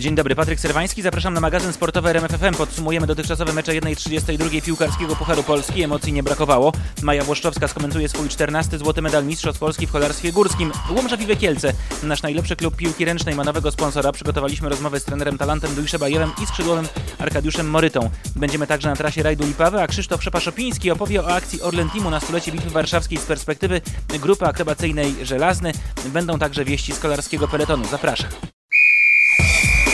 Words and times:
Dzień 0.00 0.14
dobry, 0.14 0.34
Patryk 0.34 0.60
Serwański, 0.60 1.02
zapraszam 1.02 1.34
na 1.34 1.40
magazyn 1.40 1.72
sportowy 1.72 2.08
RMFFM. 2.08 2.54
Podsumujemy 2.54 3.06
dotychczasowe 3.06 3.52
mecze 3.52 3.72
1.32 3.72 4.62
piłkarskiego 4.62 5.16
Pucharu 5.16 5.42
Polski. 5.42 5.82
Emocji 5.82 6.12
nie 6.12 6.22
brakowało. 6.22 6.72
Maja 7.02 7.24
Włoszczowska 7.24 7.68
skomentuje 7.68 8.08
swój 8.08 8.28
14 8.28 8.78
złoty 8.78 9.02
medal 9.02 9.24
Mistrzostw 9.24 9.60
Polski 9.60 9.86
w 9.86 9.92
kolarstwie 9.92 10.32
górskim. 10.32 10.72
Łomża 10.90 11.16
i 11.16 11.36
Kielce, 11.36 11.72
nasz 12.02 12.22
najlepszy 12.22 12.56
klub 12.56 12.76
piłki 12.76 13.04
ręcznej, 13.04 13.34
ma 13.34 13.44
nowego 13.44 13.70
sponsora. 13.70 14.12
Przygotowaliśmy 14.12 14.68
rozmowę 14.68 15.00
z 15.00 15.04
trenerem 15.04 15.38
Talantem 15.38 15.74
Dujszebajewem 15.74 16.32
i 16.42 16.46
skrzydłowym 16.46 16.88
Arkadiuszem 17.18 17.70
Morytą. 17.70 18.10
Będziemy 18.36 18.66
także 18.66 18.88
na 18.88 18.96
trasie 18.96 19.22
rajdu 19.22 19.46
Lipawy, 19.46 19.82
a 19.82 19.86
Krzysztof 19.86 20.22
Szepaszopiński 20.22 20.90
opowie 20.90 21.24
o 21.24 21.34
akcji 21.34 21.62
Orlen 21.62 21.90
Teamu 21.90 22.10
na 22.10 22.20
stulecie 22.20 22.52
Bitwy 22.52 22.70
Warszawskiej 22.70 23.18
z 23.18 23.24
perspektywy 23.24 23.80
grupy 24.08 24.46
akrobacyjnej 24.46 25.14
Żelazny. 25.22 25.72
Będą 26.06 26.38
także 26.38 26.64
wieści 26.64 26.92
z 26.92 26.98
kolarskiego 26.98 27.48
peletonu. 27.48 27.84
Zapraszam. 27.90 28.59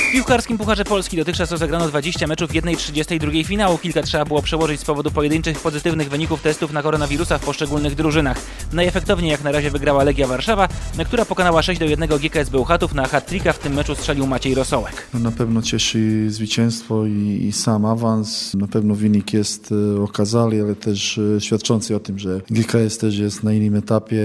W 0.07 0.13
piłkarskim 0.13 0.59
Pucharze 0.59 0.85
Polski 0.85 1.17
dotychczas 1.17 1.51
rozegrano 1.51 1.89
20 1.89 2.27
meczów 2.27 2.51
w 2.51 2.55
1.32 2.55 3.45
finału. 3.45 3.79
Kilka 3.79 4.03
trzeba 4.03 4.25
było 4.25 4.43
przełożyć 4.43 4.81
z 4.81 4.85
powodu 4.85 5.11
pojedynczych 5.11 5.61
pozytywnych 5.61 6.09
wyników 6.09 6.43
testów 6.43 6.73
na 6.73 6.83
koronawirusa 6.83 7.39
w 7.39 7.45
poszczególnych 7.45 7.95
drużynach. 7.95 8.41
Najefektowniej 8.73 9.31
jak 9.31 9.45
na 9.45 9.53
razie 9.53 9.71
wygrała 9.71 10.05
Legia 10.05 10.27
Warszawa, 10.27 10.69
która 11.07 11.25
pokonała 11.25 11.63
6 11.63 11.81
do 11.81 11.87
1 11.87 12.09
GKS 12.09 12.51
Bełchatów. 12.51 12.95
Na 12.95 13.07
hat 13.07 13.31
w 13.55 13.59
tym 13.59 13.75
meczu 13.75 13.95
strzelił 13.95 14.27
Maciej 14.27 14.55
Rosołek. 14.55 15.07
Na 15.15 15.31
pewno 15.31 15.63
cieszy 15.63 16.31
zwycięstwo 16.31 17.07
i, 17.07 17.47
i 17.49 17.53
sam 17.53 17.85
awans. 17.85 18.55
Na 18.55 18.69
pewno 18.69 18.95
wynik 18.95 19.33
jest 19.33 19.73
e, 19.97 20.03
okazali, 20.03 20.61
ale 20.61 20.75
też 20.75 21.19
e, 21.19 21.41
świadczący 21.41 21.97
o 21.97 22.01
tym, 22.01 22.19
że 22.19 22.41
GKS 22.51 22.99
też 22.99 23.19
jest 23.19 23.43
na 23.43 23.53
innym 23.53 23.75
etapie 23.75 24.23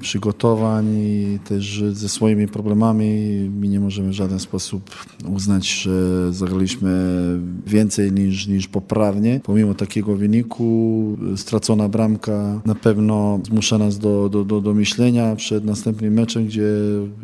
przygotowań 0.00 0.86
i 0.98 1.38
też 1.48 1.82
ze 1.92 2.08
swoimi 2.08 2.48
problemami. 2.48 3.04
My 3.60 3.68
nie 3.68 3.80
możemy 3.80 4.08
w 4.08 4.12
żaden 4.12 4.40
sposób 4.40 4.90
uznać, 5.28 5.68
że 5.68 6.32
zagraliśmy 6.32 6.90
więcej 7.66 8.12
niż, 8.12 8.46
niż 8.46 8.68
poprawnie. 8.68 9.40
Pomimo 9.44 9.74
takiego 9.74 10.16
wyniku, 10.16 11.16
stracona 11.36 11.88
bramka 11.88 12.60
na 12.66 12.74
pewno 12.74 13.40
zmusza 13.46 13.78
nas 13.78 13.98
do, 13.98 14.28
do, 14.28 14.44
do, 14.44 14.60
do 14.60 14.74
myślenia 14.74 15.36
przed 15.36 15.64
następnym 15.64 16.14
meczem, 16.14 16.46
gdzie 16.46 16.68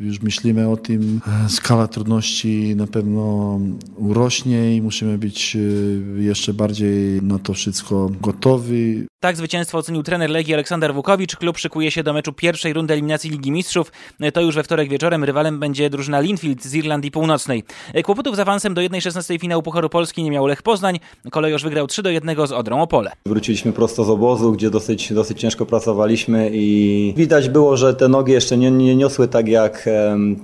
już 0.00 0.22
myślimy 0.22 0.69
o 0.69 0.77
tym. 0.77 1.20
Skala 1.48 1.88
trudności 1.88 2.77
na 2.77 2.86
pewno 2.86 3.58
urośnie 3.97 4.77
i 4.77 4.83
musimy 4.83 5.19
być 5.19 5.56
e, 5.56 6.22
jeszcze 6.22 6.55
bardziej 6.55 7.22
na 7.22 7.38
to 7.38 7.55
wszystko 7.55 8.10
gotowi. 8.22 9.06
Tak 9.20 9.36
zwycięstwo 9.36 9.78
ocenił 9.78 10.03
trener 10.03 10.31
Legii 10.31 10.55
Aleksander 10.55 10.95
Wukowicz. 10.95 11.36
Klub 11.36 11.59
szykuje 11.59 11.91
się 11.91 12.03
do 12.03 12.12
meczu 12.12 12.33
pierwszej 12.33 12.72
rundy 12.72 12.92
eliminacji 12.95 13.31
Ligi 13.31 13.50
Mistrzów. 13.50 13.92
To 14.34 14.41
już 14.41 14.55
we 14.55 14.62
wtorek 14.62 14.89
wieczorem 14.89 15.25
rywalem 15.25 15.61
będzie 15.61 15.91
drużyna 15.91 16.20
Linfield 16.20 16.64
z 16.64 16.75
Irlandii 16.75 17.11
Północnej. 17.11 17.64
Kłopotów 18.05 18.37
z 18.37 18.39
awansem 18.39 18.75
do 18.75 18.81
1-16 18.81 19.41
finału 19.41 19.62
Pucharu 19.62 19.89
Polski 19.89 20.22
nie 20.22 20.31
miał 20.31 20.47
Lech 20.47 20.62
Poznań. 20.62 21.00
Kolejorz 21.31 21.62
wygrał 21.62 21.87
3 21.87 22.03
do 22.03 22.11
1 22.11 22.47
z 22.47 22.53
Odrą 22.53 22.83
Opole. 22.83 23.12
Wróciliśmy 23.27 23.72
prosto 23.72 24.05
z 24.05 24.11
obozu, 24.11 24.53
gdzie 24.53 24.70
dosyć, 24.70 25.12
dosyć 25.12 25.41
ciężko 25.41 25.67
pracowaliśmy 25.67 26.50
i 26.53 27.14
widać 27.17 27.48
było, 27.48 27.77
że 27.77 27.94
te 27.94 28.09
nogi 28.09 28.33
jeszcze 28.33 28.56
nie, 28.56 28.70
nie 28.70 28.97
niosły 28.97 29.28
tak 29.28 29.48
jak, 29.48 29.89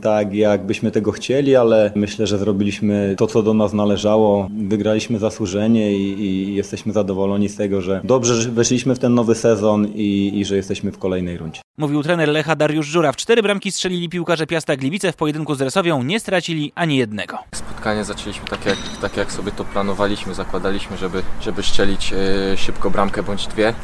tak 0.02 0.34
jak 0.34 0.66
byśmy 0.66 0.90
tego 0.90 1.12
chcieli, 1.12 1.56
ale 1.56 1.92
myślę, 1.94 2.26
że 2.26 2.38
zrobiliśmy 2.38 3.14
to, 3.18 3.26
co 3.26 3.42
do 3.42 3.54
nas 3.54 3.72
należało. 3.72 4.48
Wygraliśmy 4.66 5.18
zasłużenie 5.18 5.96
i, 5.96 6.20
i 6.20 6.54
jesteśmy 6.54 6.92
zadowoleni 6.92 7.48
z 7.48 7.56
tego, 7.56 7.80
że 7.80 8.00
dobrze 8.04 8.61
weszliśmy 8.62 8.94
w 8.94 8.98
ten 8.98 9.14
nowy 9.14 9.34
sezon 9.34 9.86
i, 9.94 10.32
i 10.34 10.44
że 10.44 10.56
jesteśmy 10.56 10.92
w 10.92 10.98
kolejnej 10.98 11.36
rundzie. 11.36 11.60
Mówił 11.78 12.02
trener 12.02 12.28
Lecha 12.28 12.56
Dariusz 12.56 12.86
Żuraw. 12.86 13.16
Cztery 13.16 13.42
bramki 13.42 13.72
strzelili 13.72 14.08
piłkarze 14.08 14.46
Piasta 14.46 14.76
Gliwice 14.76 15.12
w 15.12 15.16
pojedynku 15.16 15.54
z 15.54 15.60
Resowią. 15.60 16.02
Nie 16.02 16.20
stracili 16.20 16.72
ani 16.74 16.96
jednego. 16.96 17.38
Spotkanie 17.54 18.04
zaczęliśmy 18.04 18.46
tak 18.46 18.66
jak, 18.66 18.78
tak 19.00 19.16
jak 19.16 19.32
sobie 19.32 19.52
to 19.52 19.64
planowaliśmy, 19.64 20.34
zakładaliśmy, 20.34 20.96
żeby, 20.96 21.22
żeby 21.40 21.62
strzelić 21.62 22.12
e, 22.12 22.56
szybko 22.56 22.90
bramkę 22.90 23.22
bądź 23.22 23.46
dwie. 23.46 23.74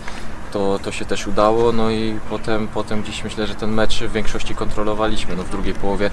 To, 0.52 0.78
to 0.78 0.92
się 0.92 1.04
też 1.04 1.26
udało, 1.26 1.72
no 1.72 1.90
i 1.90 2.18
potem, 2.30 2.68
potem 2.68 3.04
dziś 3.04 3.24
myślę, 3.24 3.46
że 3.46 3.54
ten 3.54 3.70
mecz 3.70 3.98
w 3.98 4.12
większości 4.12 4.54
kontrolowaliśmy. 4.54 5.36
No 5.36 5.42
w 5.42 5.50
drugiej 5.50 5.74
połowie 5.74 6.10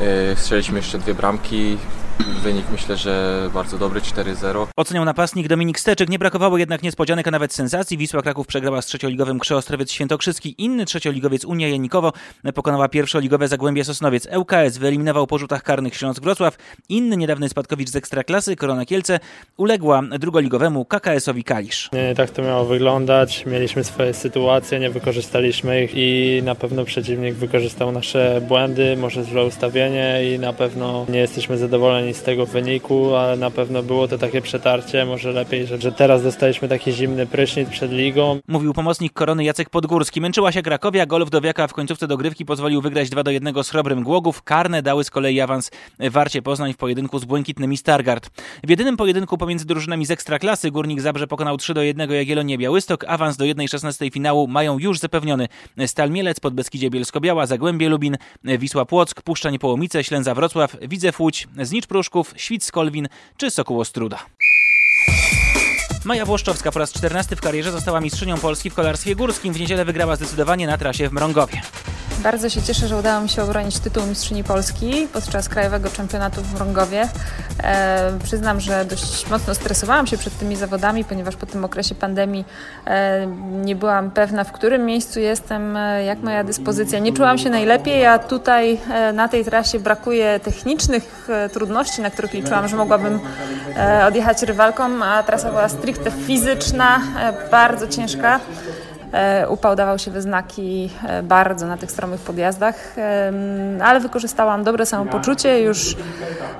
e, 0.00 0.36
strzeliśmy 0.36 0.76
jeszcze 0.76 0.98
dwie 0.98 1.14
bramki, 1.14 1.76
Wynik 2.18 2.64
myślę, 2.72 2.96
że 2.96 3.42
bardzo 3.54 3.78
dobry, 3.78 4.00
4-0. 4.00 4.66
Oceniał 4.76 5.04
napastnik 5.04 5.48
Dominik 5.48 5.80
Steczek. 5.80 6.08
Nie 6.08 6.18
brakowało 6.18 6.58
jednak 6.58 6.82
niespodzianek, 6.82 7.28
a 7.28 7.30
nawet 7.30 7.52
sensacji. 7.54 7.96
Wisła 7.98 8.22
Kraków 8.22 8.46
przegrała 8.46 8.82
z 8.82 8.86
trzecioligowym 8.86 9.38
Krzeostrowiec 9.38 9.92
Świętokrzyski. 9.92 10.54
Inny 10.58 10.84
trzecioligowiec 10.84 11.44
Unia 11.44 11.68
Janikowo 11.68 12.12
pokonała 12.54 12.88
pierwszoligowe 12.88 13.48
Zagłębie 13.48 13.84
Sosnowiec. 13.84 14.28
ŁKS 14.36 14.78
wyeliminował 14.78 15.26
po 15.26 15.38
rzutach 15.38 15.62
karnych 15.62 15.96
Śląsk 15.96 16.22
Wrocław. 16.22 16.56
Inny 16.88 17.16
niedawny 17.16 17.48
spadkowicz 17.48 17.88
z 17.90 17.96
Ekstraklasy, 17.96 18.56
Korona 18.56 18.86
Kielce, 18.86 19.20
uległa 19.56 20.02
drugoligowemu 20.18 20.84
KKS-owi 20.84 21.44
Kalisz. 21.44 21.90
Nie, 21.92 22.14
tak 22.14 22.30
to 22.30 22.42
miało 22.42 22.64
wyglądać. 22.64 23.46
Mieliśmy 23.46 23.84
swoje 23.84 24.14
sytuacje, 24.14 24.80
nie 24.80 24.90
wykorzystaliśmy 24.90 25.84
ich 25.84 25.90
i 25.94 26.40
na 26.44 26.54
pewno 26.54 26.84
przeciwnik 26.84 27.34
wykorzystał 27.34 27.92
nasze 27.92 28.40
błędy, 28.48 28.96
może 28.96 29.24
złe 29.24 29.44
ustawienie 29.44 30.34
i 30.34 30.38
na 30.38 30.52
pewno 30.52 31.06
nie 31.08 31.18
jesteśmy 31.18 31.58
zadowoleni 31.58 32.07
z 32.14 32.22
tego 32.22 32.46
wyniku, 32.46 33.14
ale 33.14 33.36
na 33.36 33.50
pewno 33.50 33.82
było 33.82 34.08
to 34.08 34.18
takie 34.18 34.42
przetarcie, 34.42 35.04
może 35.04 35.32
lepiej, 35.32 35.66
że, 35.66 35.80
że 35.80 35.92
teraz 35.92 36.22
dostaliśmy 36.22 36.68
taki 36.68 36.92
zimny 36.92 37.26
prysznic 37.26 37.68
przed 37.68 37.92
ligą. 37.92 38.40
Mówił 38.48 38.74
pomocnik 38.74 39.12
korony 39.12 39.44
Jacek 39.44 39.70
Podgórski. 39.70 40.20
Męczyła 40.20 40.52
się 40.52 40.62
Krakowia, 40.62 41.06
gol 41.06 41.24
Wdowiaka 41.24 41.66
w 41.66 41.72
końcówce 41.72 42.06
dogrywki 42.06 42.44
pozwolił 42.44 42.80
wygrać 42.80 43.10
2 43.10 43.22
do 43.22 43.30
1 43.30 43.64
z 43.64 43.70
Chrobrym 43.70 44.02
Głogów. 44.02 44.42
Karne 44.42 44.82
dały 44.82 45.04
z 45.04 45.10
kolei 45.10 45.40
awans 45.40 45.70
Warcie 45.98 46.42
Poznań 46.42 46.72
w 46.72 46.76
pojedynku 46.76 47.18
z 47.18 47.24
Błękitnymi 47.24 47.76
Stargard. 47.76 48.30
W 48.64 48.70
jedynym 48.70 48.96
pojedynku 48.96 49.38
pomiędzy 49.38 49.66
drużynami 49.66 50.06
z 50.06 50.10
Ekstraklasy 50.10 50.70
Górnik 50.70 51.00
Zabrze 51.00 51.26
pokonał 51.26 51.56
3 51.56 51.74
do 51.74 51.82
1 51.82 52.10
Jagiellonie 52.10 52.58
Białystok. 52.58 53.04
Awans 53.08 53.36
do 53.36 53.44
1-16 53.44 54.12
finału 54.12 54.46
mają 54.46 54.78
już 54.78 54.98
zapewniony 54.98 55.48
Stal 55.86 56.10
Mielec, 56.10 56.40
Podbeskidzie 56.40 56.90
Bielsko-Biała, 56.90 57.46
Zagłębie 57.46 57.88
Lubin, 57.88 58.16
Wisła 58.44 58.84
Płock, 58.84 59.22
Puszcza 59.22 59.50
Niepołomice, 59.50 60.04
Ślęza 60.04 60.34
Wrocław, 60.34 60.76
Widzew 60.82 61.20
Łódź, 61.20 61.48
Znicz 61.62 61.86
Pruszków, 61.98 62.34
Świt-Skolwin 62.36 63.08
czy 63.36 63.50
Sokół 63.50 63.80
Ostruda. 63.80 64.18
Maja 66.04 66.26
Włoszczowska 66.26 66.72
po 66.72 66.78
raz 66.78 66.92
14 66.92 67.36
w 67.36 67.40
karierze 67.40 67.72
została 67.72 68.00
mistrzynią 68.00 68.38
Polski 68.38 68.70
w 68.70 68.74
kolarstwie 68.74 69.16
górskim. 69.16 69.54
W 69.54 69.60
niedzielę 69.60 69.84
wygrała 69.84 70.16
zdecydowanie 70.16 70.66
na 70.66 70.78
trasie 70.78 71.08
w 71.08 71.12
Mrągowie. 71.12 71.60
Bardzo 72.22 72.48
się 72.48 72.62
cieszę, 72.62 72.88
że 72.88 72.96
udało 72.96 73.20
mi 73.20 73.28
się 73.28 73.42
obronić 73.42 73.78
tytuł 73.78 74.06
Mistrzyni 74.06 74.44
Polski 74.44 75.08
podczas 75.12 75.48
Krajowego 75.48 75.90
Czempionatu 75.90 76.42
w 76.42 76.54
Mrągowie. 76.54 77.08
E, 77.62 78.18
przyznam, 78.24 78.60
że 78.60 78.84
dość 78.84 79.30
mocno 79.30 79.54
stresowałam 79.54 80.06
się 80.06 80.18
przed 80.18 80.38
tymi 80.38 80.56
zawodami, 80.56 81.04
ponieważ 81.04 81.36
po 81.36 81.46
tym 81.46 81.64
okresie 81.64 81.94
pandemii 81.94 82.44
e, 82.86 83.26
nie 83.50 83.76
byłam 83.76 84.10
pewna, 84.10 84.44
w 84.44 84.52
którym 84.52 84.86
miejscu 84.86 85.20
jestem, 85.20 85.76
e, 85.76 86.04
jak 86.04 86.18
moja 86.18 86.44
dyspozycja. 86.44 86.98
Nie 86.98 87.12
czułam 87.12 87.38
się 87.38 87.50
najlepiej, 87.50 88.06
a 88.06 88.18
tutaj 88.18 88.80
e, 88.90 89.12
na 89.12 89.28
tej 89.28 89.44
trasie 89.44 89.78
brakuje 89.80 90.40
technicznych 90.40 91.28
e, 91.30 91.48
trudności, 91.48 92.02
na 92.02 92.10
których 92.10 92.32
liczyłam, 92.32 92.68
że 92.68 92.76
mogłabym 92.76 93.20
e, 93.76 94.06
odjechać 94.06 94.42
rywalkom, 94.42 95.02
a 95.02 95.22
trasa 95.22 95.48
była 95.48 95.68
stricte 95.68 96.10
fizyczna, 96.10 97.00
bardzo 97.50 97.88
ciężka. 97.88 98.40
E, 99.12 99.48
upał 99.48 99.76
dawał 99.76 99.98
się 99.98 100.10
we 100.10 100.22
znaki 100.22 100.90
e, 101.08 101.22
bardzo 101.22 101.66
na 101.66 101.76
tych 101.76 101.90
stromych 101.90 102.20
podjazdach, 102.20 102.96
ale 103.82 104.00
wykorzystałam 104.00 104.64
dobre 104.64 104.86
samopoczucie. 104.86 105.62
Już 105.62 105.96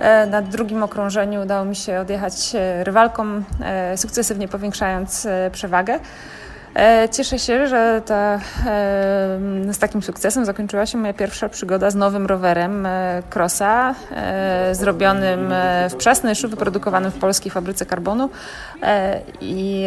e, 0.00 0.26
na 0.26 0.42
drugim 0.42 0.82
okrążeniu 0.82 1.42
udało 1.42 1.64
mi 1.64 1.76
się 1.76 2.00
odjechać 2.00 2.34
rywalkom, 2.82 3.44
sukcesywnie 3.96 4.48
powiększając 4.48 5.28
przewagę. 5.52 5.98
E, 6.78 7.08
cieszę 7.08 7.38
się, 7.38 7.68
że 7.68 8.02
ta, 8.06 8.40
z 9.72 9.78
takim 9.78 10.02
sukcesem 10.02 10.44
zakończyła 10.44 10.86
się 10.86 10.98
moja 10.98 11.12
pierwsza 11.12 11.48
przygoda 11.48 11.90
z 11.90 11.94
nowym 11.94 12.26
rowerem 12.26 12.86
e, 12.86 13.22
Crossa, 13.34 13.94
e, 14.10 14.74
zrobionym 14.74 15.54
w 15.90 15.94
Przasnyszu, 15.96 16.48
wyprodukowanym 16.48 17.10
w 17.10 17.18
polskiej 17.18 17.52
fabryce 17.52 17.86
karbonu. 17.86 18.30
I 19.40 19.86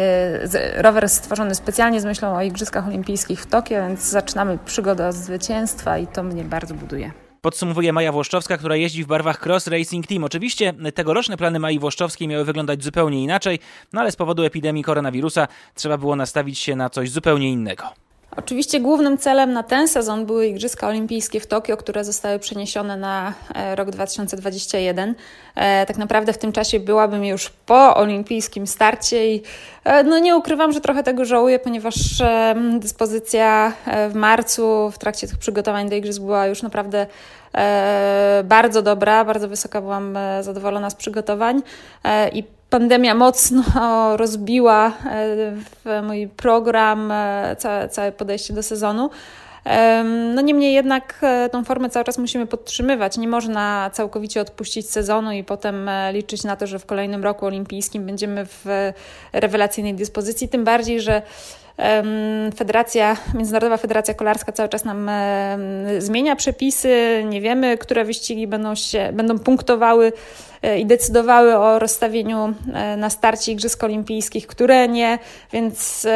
rower 0.76 1.08
stworzony 1.08 1.54
specjalnie 1.54 2.00
z 2.00 2.04
myślą 2.04 2.36
o 2.36 2.42
Igrzyskach 2.42 2.88
Olimpijskich 2.88 3.42
w 3.42 3.46
Tokio, 3.46 3.76
więc 3.82 4.00
zaczynamy 4.10 4.58
przygodę 4.64 5.08
od 5.08 5.14
zwycięstwa 5.14 5.98
i 5.98 6.06
to 6.06 6.22
mnie 6.22 6.44
bardzo 6.44 6.74
buduje. 6.74 7.21
Podsumowuje 7.42 7.92
Maja 7.92 8.12
Włoszczowska, 8.12 8.58
która 8.58 8.76
jeździ 8.76 9.04
w 9.04 9.06
barwach 9.06 9.46
Cross 9.46 9.66
Racing 9.66 10.06
Team. 10.06 10.24
Oczywiście 10.24 10.74
tegoroczne 10.94 11.36
plany 11.36 11.58
Mai 11.58 11.78
Włoszczowskiej 11.78 12.28
miały 12.28 12.44
wyglądać 12.44 12.84
zupełnie 12.84 13.22
inaczej, 13.22 13.58
no 13.92 14.00
ale 14.00 14.12
z 14.12 14.16
powodu 14.16 14.44
epidemii 14.44 14.84
koronawirusa 14.84 15.48
trzeba 15.74 15.98
było 15.98 16.16
nastawić 16.16 16.58
się 16.58 16.76
na 16.76 16.90
coś 16.90 17.10
zupełnie 17.10 17.50
innego. 17.50 17.84
Oczywiście 18.36 18.80
głównym 18.80 19.18
celem 19.18 19.52
na 19.52 19.62
ten 19.62 19.88
sezon 19.88 20.26
były 20.26 20.46
Igrzyska 20.46 20.88
Olimpijskie 20.88 21.40
w 21.40 21.46
Tokio, 21.46 21.76
które 21.76 22.04
zostały 22.04 22.38
przeniesione 22.38 22.96
na 22.96 23.34
e, 23.54 23.76
rok 23.76 23.90
2021. 23.90 25.14
E, 25.54 25.86
tak 25.86 25.96
naprawdę 25.98 26.32
w 26.32 26.38
tym 26.38 26.52
czasie 26.52 26.80
byłabym 26.80 27.24
już 27.24 27.50
po 27.50 27.96
olimpijskim 27.96 28.66
starcie 28.66 29.34
i 29.34 29.42
e, 29.84 30.04
no 30.04 30.18
nie 30.18 30.36
ukrywam, 30.36 30.72
że 30.72 30.80
trochę 30.80 31.02
tego 31.02 31.24
żałuję, 31.24 31.58
ponieważ 31.58 31.94
dyspozycja 32.78 33.72
w 34.10 34.14
marcu 34.14 34.90
w 34.90 34.98
trakcie 34.98 35.26
tych 35.28 35.38
przygotowań 35.38 35.88
do 35.88 35.96
Igrzysk 35.96 36.20
była 36.20 36.46
już 36.46 36.62
naprawdę 36.62 37.06
bardzo 38.44 38.82
dobra, 38.82 39.24
bardzo 39.24 39.48
wysoka 39.48 39.80
byłam 39.80 40.18
zadowolona 40.40 40.90
z 40.90 40.94
przygotowań 40.94 41.62
i 42.32 42.44
pandemia 42.72 43.14
mocno 43.14 43.62
rozbiła 44.16 44.92
e, 45.86 46.02
mój 46.02 46.28
program, 46.28 47.12
e, 47.12 47.56
całe, 47.58 47.88
całe 47.88 48.12
podejście 48.12 48.54
do 48.54 48.62
sezonu. 48.62 49.10
No 50.34 50.42
niemniej 50.42 50.74
jednak 50.74 51.18
e, 51.22 51.48
tą 51.52 51.64
formę 51.64 51.90
cały 51.90 52.04
czas 52.04 52.18
musimy 52.18 52.46
podtrzymywać. 52.46 53.18
Nie 53.18 53.28
można 53.28 53.90
całkowicie 53.92 54.40
odpuścić 54.40 54.90
sezonu 54.90 55.32
i 55.32 55.44
potem 55.44 55.90
liczyć 56.12 56.44
na 56.44 56.56
to, 56.56 56.66
że 56.66 56.78
w 56.78 56.86
kolejnym 56.86 57.24
roku 57.24 57.46
olimpijskim 57.46 58.06
będziemy 58.06 58.46
w 58.46 58.64
rewelacyjnej 59.32 59.94
dyspozycji. 59.94 60.48
Tym 60.48 60.64
bardziej, 60.64 61.00
że 61.00 61.22
Federacja, 62.56 63.16
Międzynarodowa 63.34 63.76
Federacja 63.76 64.14
Kolarska 64.14 64.52
cały 64.52 64.68
czas 64.68 64.84
nam 64.84 65.10
zmienia 65.98 66.36
przepisy. 66.36 67.22
Nie 67.28 67.40
wiemy, 67.40 67.78
które 67.78 68.04
wyścigi 68.04 68.46
będą, 68.46 68.74
się, 68.74 69.10
będą 69.12 69.38
punktowały 69.38 70.12
e, 70.62 70.78
i 70.78 70.86
decydowały 70.86 71.56
o 71.56 71.78
rozstawieniu 71.78 72.54
e, 72.74 72.96
na 72.96 73.10
starcie 73.10 73.52
Igrzysk 73.52 73.84
Olimpijskich, 73.84 74.46
które 74.46 74.88
nie, 74.88 75.18
więc 75.52 76.06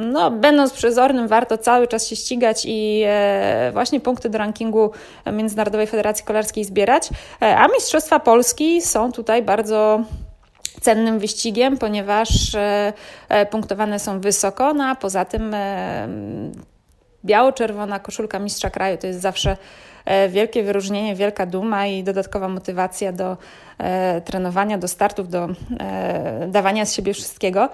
no, 0.00 0.30
będąc 0.30 0.72
przezornym, 0.72 1.28
warto 1.28 1.58
cały 1.58 1.88
czas 1.88 2.06
się 2.06 2.16
ścigać 2.16 2.64
i 2.66 3.02
e, 3.06 3.70
właśnie 3.72 4.00
punkty 4.00 4.28
do 4.28 4.38
rankingu 4.38 4.90
Międzynarodowej 5.32 5.86
Federacji 5.86 6.24
Kolarskiej 6.24 6.64
zbierać. 6.64 7.08
A 7.40 7.68
Mistrzostwa 7.68 8.20
Polski 8.20 8.82
są 8.82 9.12
tutaj 9.12 9.42
bardzo 9.42 10.04
cennym 10.80 11.18
wyścigiem, 11.18 11.78
ponieważ 11.78 12.54
e, 12.54 12.92
e, 13.28 13.46
punktowane 13.46 13.98
są 13.98 14.20
wysoko, 14.20 14.74
no 14.74 14.84
a 14.84 14.94
poza 14.94 15.24
tym 15.24 15.54
e, 15.54 16.08
biało-czerwona 17.24 18.00
koszulka 18.00 18.38
mistrza 18.38 18.70
kraju 18.70 18.98
to 18.98 19.06
jest 19.06 19.20
zawsze 19.20 19.56
wielkie 20.28 20.62
wyróżnienie, 20.62 21.14
wielka 21.14 21.46
duma 21.46 21.86
i 21.86 22.04
dodatkowa 22.04 22.48
motywacja 22.48 23.12
do 23.12 23.36
trenowania, 24.24 24.78
do 24.78 24.88
startów, 24.88 25.28
do 25.28 25.48
dawania 26.48 26.86
z 26.86 26.94
siebie 26.94 27.14
wszystkiego. 27.14 27.68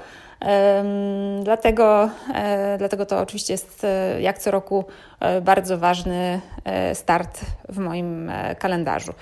Dlatego, 1.43 2.11
e, 2.35 2.79
dlatego 2.79 3.07
to 3.07 3.19
oczywiście 3.19 3.53
jest 3.53 3.85
e, 3.85 4.21
jak 4.21 4.39
co 4.39 4.51
roku 4.51 4.85
e, 5.21 5.41
bardzo 5.41 5.79
ważny 5.79 6.41
start 6.95 7.41
w 7.69 7.79
moim 7.79 8.33
kalendarzu. 8.59 9.13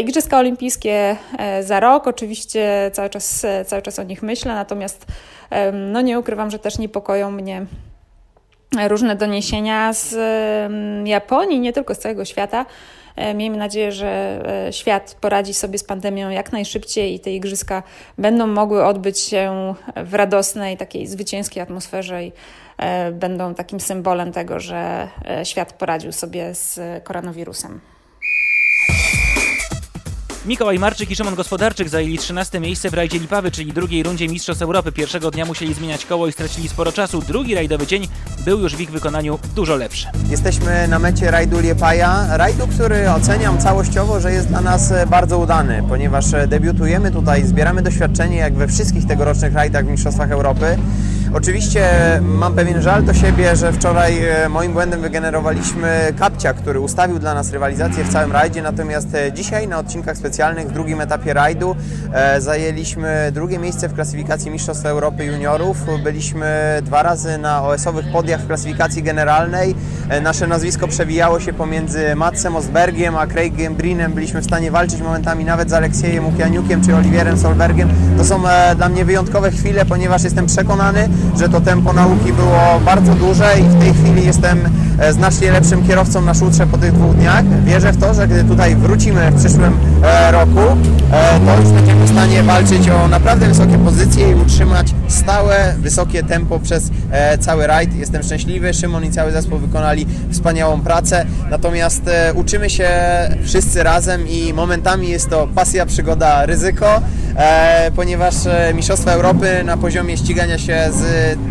Igrzyska 0.00 0.38
Olimpijskie 0.38 1.16
za 1.60 1.80
rok, 1.80 2.06
oczywiście 2.06 2.90
cały 2.92 3.10
czas, 3.10 3.46
cały 3.66 3.82
czas 3.82 3.98
o 3.98 4.02
nich 4.02 4.22
myślę, 4.22 4.54
natomiast 4.54 5.06
no 5.72 6.00
nie 6.00 6.18
ukrywam, 6.18 6.50
że 6.50 6.58
też 6.58 6.78
niepokoją 6.78 7.30
mnie 7.30 7.66
różne 8.88 9.16
doniesienia 9.16 9.92
z 9.92 10.16
Japonii, 11.04 11.60
nie 11.60 11.72
tylko 11.72 11.94
z 11.94 11.98
całego 11.98 12.24
świata, 12.24 12.66
miejmy 13.34 13.56
nadzieję, 13.56 13.92
że 13.92 14.40
e, 14.66 14.72
świat 14.72 15.16
poradzi 15.20 15.54
sobie 15.54 15.78
z 15.78 15.84
pandemią 15.84 16.30
jak 16.30 16.52
najszybciej 16.52 17.14
i 17.14 17.20
te 17.20 17.32
igrzyska 17.32 17.82
będą 18.18 18.46
mogły 18.46 18.84
odbyć 18.84 19.18
się 19.18 19.74
w 19.96 20.14
radosnej, 20.14 20.76
takiej 20.76 21.06
zwycięskiej 21.06 21.62
atmosferze 21.62 22.24
i 22.24 22.32
e, 22.78 23.12
będą 23.12 23.54
takim 23.54 23.80
symbolem 23.80 24.32
tego, 24.32 24.60
że 24.60 25.08
świat 25.44 25.72
poradził 25.72 26.12
sobie 26.12 26.54
z 26.54 26.80
koronawirusem. 27.04 27.80
Mikołaj 30.46 30.78
Marczyk 30.78 31.10
i 31.10 31.16
Szymon 31.16 31.34
Gospodarczyk 31.34 31.88
zajęli 31.88 32.18
13 32.18 32.60
miejsce 32.60 32.90
w 32.90 32.94
rajdzie 32.94 33.18
Lipawy, 33.18 33.50
czyli 33.50 33.72
drugiej 33.72 34.02
rundzie 34.02 34.28
Mistrzostw 34.28 34.62
Europy. 34.62 34.92
Pierwszego 34.92 35.30
dnia 35.30 35.44
musieli 35.44 35.74
zmieniać 35.74 36.06
koło 36.06 36.26
i 36.26 36.32
stracili 36.32 36.68
sporo 36.68 36.92
czasu. 36.92 37.22
Drugi 37.22 37.54
rajdowy 37.54 37.86
dzień 37.86 38.08
był 38.44 38.60
już 38.60 38.76
w 38.76 38.80
ich 38.80 38.90
wykonaniu 38.90 39.38
dużo 39.56 39.76
lepszy. 39.76 40.06
Jesteśmy 40.30 40.88
na 40.88 40.98
mecie 40.98 41.30
rajdu 41.30 41.60
Liepaja, 41.60 42.36
rajdu, 42.36 42.66
który 42.66 43.10
oceniam 43.10 43.58
całościowo, 43.58 44.20
że 44.20 44.32
jest 44.32 44.48
dla 44.48 44.60
nas 44.60 44.92
bardzo 45.10 45.38
udany, 45.38 45.82
ponieważ 45.88 46.24
debiutujemy 46.48 47.10
tutaj, 47.10 47.44
zbieramy 47.44 47.82
doświadczenie 47.82 48.36
jak 48.36 48.54
we 48.54 48.68
wszystkich 48.68 49.06
tegorocznych 49.06 49.54
rajdach 49.54 49.86
w 49.86 49.88
Mistrzostwach 49.88 50.30
Europy. 50.30 50.78
Oczywiście 51.34 51.88
mam 52.22 52.54
pewien 52.54 52.82
żal 52.82 53.04
do 53.04 53.14
siebie, 53.14 53.56
że 53.56 53.72
wczoraj 53.72 54.24
e, 54.24 54.48
moim 54.48 54.72
błędem 54.72 55.00
wygenerowaliśmy 55.00 56.14
kapcia, 56.18 56.54
który 56.54 56.80
ustawił 56.80 57.18
dla 57.18 57.34
nas 57.34 57.52
rywalizację 57.52 58.04
w 58.04 58.08
całym 58.08 58.32
rajdzie, 58.32 58.62
natomiast 58.62 59.14
e, 59.14 59.32
dzisiaj 59.32 59.68
na 59.68 59.78
odcinkach 59.78 60.16
specjalnych 60.16 60.68
w 60.68 60.72
drugim 60.72 61.00
etapie 61.00 61.34
rajdu 61.34 61.76
e, 62.12 62.40
zajęliśmy 62.40 63.30
drugie 63.34 63.58
miejsce 63.58 63.88
w 63.88 63.94
klasyfikacji 63.94 64.50
Mistrzostw 64.50 64.86
Europy 64.86 65.24
Juniorów. 65.24 65.76
Byliśmy 66.04 66.78
dwa 66.82 67.02
razy 67.02 67.38
na 67.38 67.62
OS-owych 67.62 68.12
podiach 68.12 68.40
w 68.40 68.46
klasyfikacji 68.46 69.02
generalnej. 69.02 69.74
Nasze 70.22 70.46
nazwisko 70.46 70.88
przewijało 70.88 71.40
się 71.40 71.52
pomiędzy 71.52 72.14
Matsem 72.16 72.56
Osbergiem 72.56 73.16
a 73.16 73.26
Craigiem 73.26 73.74
Brinem. 73.74 74.12
Byliśmy 74.12 74.40
w 74.40 74.44
stanie 74.44 74.70
walczyć 74.70 75.00
momentami 75.00 75.44
nawet 75.44 75.70
z 75.70 75.72
Aleksiejem 75.72 76.26
Ukianiukiem 76.26 76.84
czy 76.84 76.96
Oliwierem 76.96 77.38
Solbergiem. 77.38 77.88
To 78.18 78.24
są 78.24 78.42
dla 78.76 78.88
mnie 78.88 79.04
wyjątkowe 79.04 79.50
chwile, 79.50 79.84
ponieważ 79.84 80.22
jestem 80.22 80.46
przekonany, 80.46 81.08
że 81.38 81.48
to 81.48 81.60
tempo 81.60 81.92
nauki 81.92 82.32
było 82.32 82.80
bardzo 82.84 83.14
duże 83.14 83.60
i 83.60 83.62
w 83.62 83.80
tej 83.80 83.94
chwili 83.94 84.26
jestem 84.26 84.58
e, 84.98 85.12
znacznie 85.12 85.52
lepszym 85.52 85.86
kierowcą 85.86 86.22
na 86.22 86.34
szutrze 86.34 86.66
po 86.66 86.78
tych 86.78 86.92
dwóch 86.92 87.16
dniach. 87.16 87.64
Wierzę 87.64 87.92
w 87.92 87.96
to, 87.96 88.14
że 88.14 88.28
gdy 88.28 88.44
tutaj 88.44 88.76
wrócimy 88.76 89.30
w 89.30 89.40
przyszłym 89.40 89.78
e, 90.02 90.32
roku, 90.32 90.60
e, 91.12 91.40
to 91.46 91.60
już 91.60 91.70
będziemy 91.70 92.04
w 92.04 92.10
stanie 92.10 92.42
walczyć 92.42 92.88
o 92.88 93.08
naprawdę 93.08 93.46
wysokie 93.46 93.78
pozycje 93.78 94.30
i 94.30 94.34
utrzymać 94.34 94.94
stałe, 95.08 95.74
wysokie 95.78 96.22
tempo 96.22 96.58
przez 96.58 96.90
cały 97.40 97.66
rajd. 97.66 97.94
Jestem 97.94 98.22
szczęśliwy, 98.22 98.74
Szymon 98.74 99.04
i 99.04 99.10
cały 99.10 99.32
zespół 99.32 99.58
wykonali 99.58 100.06
wspaniałą 100.30 100.80
pracę, 100.80 101.26
natomiast 101.50 102.02
uczymy 102.34 102.70
się 102.70 102.88
wszyscy 103.44 103.82
razem 103.82 104.28
i 104.28 104.52
momentami 104.52 105.08
jest 105.08 105.30
to 105.30 105.48
pasja, 105.54 105.86
przygoda, 105.86 106.46
ryzyko, 106.46 107.02
ponieważ 107.96 108.34
Mistrzostwa 108.74 109.12
Europy 109.12 109.64
na 109.64 109.76
poziomie 109.76 110.16
ścigania 110.16 110.58
się 110.58 110.76
z 110.90 111.02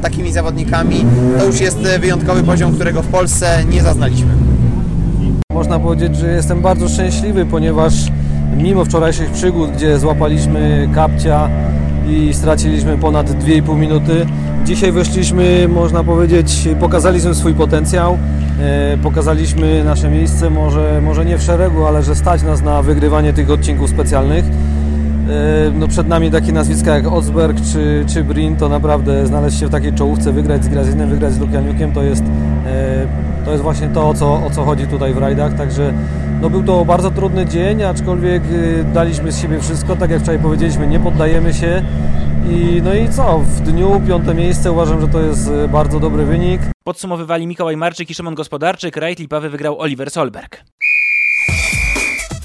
takimi 0.02 0.32
zawodnikami 0.32 1.06
to 1.40 1.46
już 1.46 1.60
jest 1.60 1.78
wyjątkowy 1.78 2.44
poziom, 2.44 2.76
którego 2.76 3.02
w 3.02 3.08
Polsce 3.08 3.66
nie 3.72 3.82
zaznaliśmy. 3.82 4.32
Można 5.54 5.80
powiedzieć, 5.80 6.16
że 6.16 6.28
jestem 6.28 6.62
bardzo 6.62 6.90
szczęśliwy, 6.90 7.46
ponieważ 7.46 7.94
mimo 8.58 8.86
wczorajszych 8.86 9.32
przygód, 9.32 9.72
gdzie 9.72 10.00
złapaliśmy 10.00 10.90
kapcia 10.96 11.50
i 12.10 12.34
straciliśmy 12.34 12.98
ponad 12.98 13.30
2,5 13.30 13.78
minuty, 13.78 14.26
dzisiaj 14.66 14.92
weszliśmy, 14.92 15.68
można 15.68 16.04
powiedzieć, 16.04 16.70
pokazaliśmy 16.80 17.36
swój 17.36 17.54
potencjał, 17.54 18.18
e, 18.62 18.98
pokazaliśmy 18.98 19.84
nasze 19.84 20.10
miejsce, 20.10 20.50
może, 20.50 21.02
może 21.02 21.26
nie 21.26 21.38
w 21.38 21.44
szeregu, 21.44 21.86
ale 21.86 22.04
że 22.04 22.16
stać 22.16 22.44
nas 22.44 22.62
na 22.62 22.82
wygrywanie 22.82 23.34
tych 23.34 23.52
odcinków 23.52 23.90
specjalnych. 23.90 24.46
E, 25.30 25.72
no 25.76 25.88
przed 25.88 26.08
nami 26.08 26.32
takie 26.32 26.52
nazwiska 26.52 26.96
jak 26.96 27.08
Osberg 27.08 27.58
czy, 27.74 28.06
czy 28.14 28.24
Brin, 28.24 28.56
to 28.56 28.70
naprawdę 28.70 29.28
znaleźć 29.28 29.60
się 29.60 29.68
w 29.68 29.70
takiej 29.70 29.94
czołówce, 29.94 30.32
wygrać 30.32 30.64
z 30.64 30.68
Grazinem, 30.68 31.10
wygrać 31.10 31.34
z 31.34 31.40
Lukianiukiem, 31.40 31.92
to 31.92 32.04
jest, 32.04 32.24
e, 32.66 33.08
to 33.46 33.52
jest 33.52 33.64
właśnie 33.64 33.88
to, 33.88 34.10
o 34.10 34.14
co, 34.14 34.34
o 34.46 34.50
co 34.50 34.64
chodzi 34.64 34.88
tutaj 34.88 35.14
w 35.14 35.18
rajdach, 35.18 35.54
także 35.54 35.94
no 36.42 36.50
był 36.50 36.64
to 36.64 36.86
bardzo 36.86 37.12
trudny 37.12 37.46
dzień, 37.46 37.84
aczkolwiek 37.84 38.44
e, 38.44 38.84
daliśmy 38.84 39.32
z 39.32 39.42
siebie 39.42 39.60
wszystko, 39.60 39.96
tak 39.96 40.10
jak 40.10 40.22
wczoraj 40.22 40.40
powiedzieliśmy, 40.40 40.88
nie 40.88 41.00
poddajemy 41.00 41.54
się 41.54 41.84
i 42.50 42.82
no 42.84 42.94
i 42.94 43.10
co, 43.10 43.40
w 43.40 43.62
dniu 43.62 44.02
piąte 44.08 44.34
miejsce 44.34 44.72
uważam, 44.72 45.02
że 45.02 45.08
to 45.08 45.22
jest 45.22 45.52
bardzo 45.72 46.00
dobry 46.00 46.26
wynik. 46.26 46.62
Podsumowywali 46.84 47.48
Mikołaj 47.48 47.78
Marczyk 47.78 48.10
i 48.10 48.14
Szymon 48.14 48.36
Gospodarczyk, 48.36 48.98
rajd 48.98 49.20
Lipawy 49.20 49.50
wygrał 49.50 49.80
Oliver 49.80 50.12
Solberg. 50.12 50.64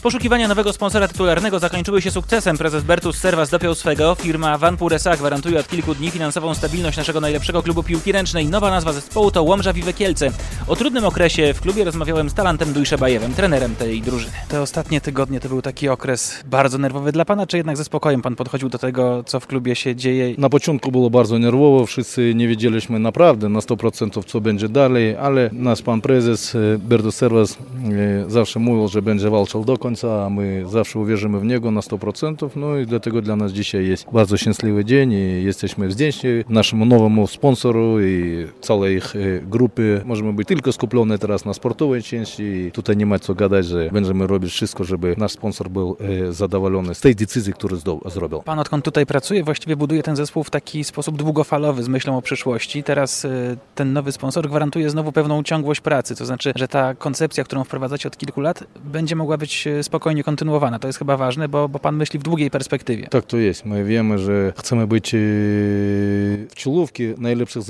Poszukiwania 0.05 0.49
nowego 0.49 0.73
sponsora 0.73 1.09
tytularnego 1.09 1.59
zakończyły 1.59 2.03
się 2.03 2.11
sukcesem. 2.11 2.59
Prezes 2.59 2.85
Bertus 2.85 3.17
Servas 3.17 3.51
dopiął 3.51 3.75
swego. 3.75 4.15
Firma 4.15 4.59
Van 4.59 4.77
Puresa 4.77 5.17
gwarantuje 5.17 5.61
od 5.61 5.69
kilku 5.69 5.95
dni 5.95 6.11
finansową 6.11 6.55
stabilność 6.55 6.97
naszego 6.97 7.21
najlepszego 7.21 7.63
klubu 7.63 7.83
piłki 7.83 8.13
ręcznej. 8.13 8.47
Nowa 8.47 8.71
nazwa 8.71 8.93
zespołu 8.93 9.31
to 9.31 9.43
Łomża 9.43 9.73
Wiwe 9.73 9.93
Kielce. 9.93 10.31
O 10.67 10.77
trudnym 10.77 11.05
okresie 11.05 11.55
w 11.55 11.61
klubie 11.61 11.85
rozmawiałem 11.85 12.31
z 12.31 12.35
Talantem 12.35 12.73
Dujszebajewem, 12.73 13.35
trenerem 13.35 13.77
tej 13.77 14.03
drużyny. 14.03 14.33
Te 14.49 14.63
ostatnie 14.63 15.01
tygodnie 15.01 15.41
to 15.41 15.49
był 15.49 15.63
taki 15.63 15.89
okres 15.89 16.43
bardzo 16.47 16.79
nerwowy 16.79 17.13
dla 17.13 17.25
pana, 17.25 17.47
czy 17.47 17.57
jednak 17.57 17.77
ze 17.77 17.85
spokojem 17.85 18.23
pan 18.23 18.37
podchodził 18.37 18.69
do 18.69 18.79
tego, 18.79 19.25
co 19.27 19.41
w 19.41 19.47
klubie 19.47 19.77
się 19.77 19.97
dzieje? 19.97 20.35
Na 20.39 20.49
początku 20.49 20.93
było 20.93 21.11
bardzo 21.11 21.39
nerwowo, 21.39 21.87
wszyscy 21.87 22.35
nie 22.35 22.49
wiedzieliśmy 22.49 22.99
naprawdę 22.99 23.49
na 23.49 23.61
100% 23.61 24.25
co 24.27 24.41
będzie 24.41 24.69
dalej, 24.69 25.17
ale 25.17 25.51
nasz 25.53 25.83
pan 25.83 26.01
prezes 26.01 26.55
e, 26.55 26.59
Bertus 26.79 27.17
Servas 27.17 27.53
e, 27.53 28.31
zawsze 28.31 28.59
mówił, 28.59 28.89
że 28.89 29.03
będzie 29.03 29.31
walczył 29.31 29.65
do 29.65 29.79
końca 29.79 29.94
końca, 29.95 30.25
a 30.25 30.31
my 30.31 30.65
zawsze 30.69 30.99
uwierzymy 30.99 31.41
w 31.41 31.45
niego 31.45 31.71
na 31.71 31.81
100%. 31.81 32.51
No 32.57 32.79
i 32.79 32.87
dlatego 32.87 33.23
dla 33.23 33.37
nas 33.37 33.53
dzisiaj 33.53 33.87
jest 33.87 34.07
bardzo 34.13 34.37
szczęśliwy 34.37 34.85
dzień 34.85 35.13
i 35.13 35.45
jesteśmy 35.45 35.89
wdzięczni 35.89 36.31
naszemu 36.49 36.85
nowemu 36.85 37.27
sponsoru 37.27 38.01
i 38.01 38.47
całej 38.61 38.97
ich 38.97 39.15
grupy. 39.43 40.01
Możemy 40.05 40.33
być 40.33 40.49
tylko 40.49 40.73
skupione 40.73 41.19
teraz 41.19 41.45
na 41.45 41.55
sportowej 41.55 42.03
części 42.03 42.43
i 42.43 42.73
tutaj 42.73 42.97
nie 42.97 43.07
ma 43.07 43.19
co 43.19 43.35
gadać, 43.35 43.67
że 43.67 43.91
będziemy 43.93 44.27
robić 44.27 44.53
wszystko, 44.53 44.85
żeby 44.85 45.15
nasz 45.19 45.33
sponsor 45.33 45.71
był 45.71 45.97
zadowolony 46.31 46.95
z 46.95 47.01
tej 47.01 47.15
decyzji, 47.15 47.53
którą 47.53 47.77
zrobił. 48.07 48.43
Pan 48.43 48.59
odkąd 48.59 48.85
tutaj 48.85 49.07
pracuje, 49.07 49.45
właściwie 49.45 49.77
buduje 49.77 50.03
ten 50.03 50.17
zespół 50.17 50.45
w 50.45 50.51
taki 50.51 50.85
sposób 50.85 51.17
długofalowy, 51.17 51.83
z 51.83 51.89
myślą 51.89 52.17
o 52.19 52.23
przyszłości. 52.23 52.83
Teraz 52.83 53.27
ten 53.75 53.93
nowy 53.93 54.13
sponsor 54.13 54.49
gwarantuje 54.49 54.91
znowu 54.91 55.13
pewną 55.13 55.43
ciągłość 55.43 55.81
pracy, 55.81 56.17
to 56.17 56.27
znaczy, 56.27 56.53
że 56.57 56.69
ta 56.69 56.95
koncepcja, 56.95 57.45
którą 57.45 57.65
wprowadzacie 57.65 58.09
od 58.09 58.17
kilku 58.17 58.41
lat, 58.41 58.65
będzie 58.85 59.17
mogła 59.17 59.37
być 59.37 59.69
spokojnie 59.85 60.25
kontynuowana. 60.25 60.79
To 60.79 60.87
jest 60.87 60.99
chyba 60.99 61.17
ważne, 61.17 61.49
bo, 61.49 61.69
bo 61.69 61.79
pan 61.79 61.97
myśli 61.97 62.19
w 62.19 62.23
długiej 62.23 62.51
perspektywie. 62.51 63.07
Tak 63.07 63.25
to 63.25 63.37
jest. 63.37 63.65
My 63.65 63.85
wiemy, 63.85 64.19
że 64.19 64.53
chcemy 64.59 64.87
być 64.87 65.11
w 65.13 66.55
czołówce 66.55 67.03
najlepszych 67.19 67.63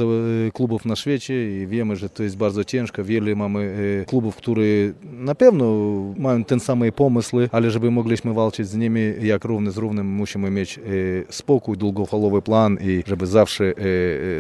klubów 0.52 0.84
na 0.84 0.96
świecie 0.96 1.62
i 1.62 1.66
wiemy, 1.66 1.96
że 1.96 2.08
to 2.08 2.22
jest 2.22 2.36
bardzo 2.36 2.64
ciężko. 2.64 3.04
Wiele 3.04 3.34
mamy 3.34 3.74
klubów, 4.06 4.36
które 4.36 4.62
na 5.02 5.34
pewno 5.34 5.64
mają 6.16 6.44
ten 6.44 6.60
same 6.60 6.92
pomysły, 6.92 7.48
ale 7.52 7.70
żeby 7.70 7.90
mogliśmy 7.90 8.34
walczyć 8.34 8.66
z 8.66 8.76
nimi 8.76 9.00
jak 9.22 9.44
równy 9.44 9.70
z 9.70 9.76
równym, 9.76 10.06
musimy 10.06 10.50
mieć 10.50 10.80
spokój, 11.30 11.76
długofalowy 11.76 12.42
plan 12.42 12.78
i 12.80 13.02
żeby 13.06 13.26
zawsze 13.26 13.72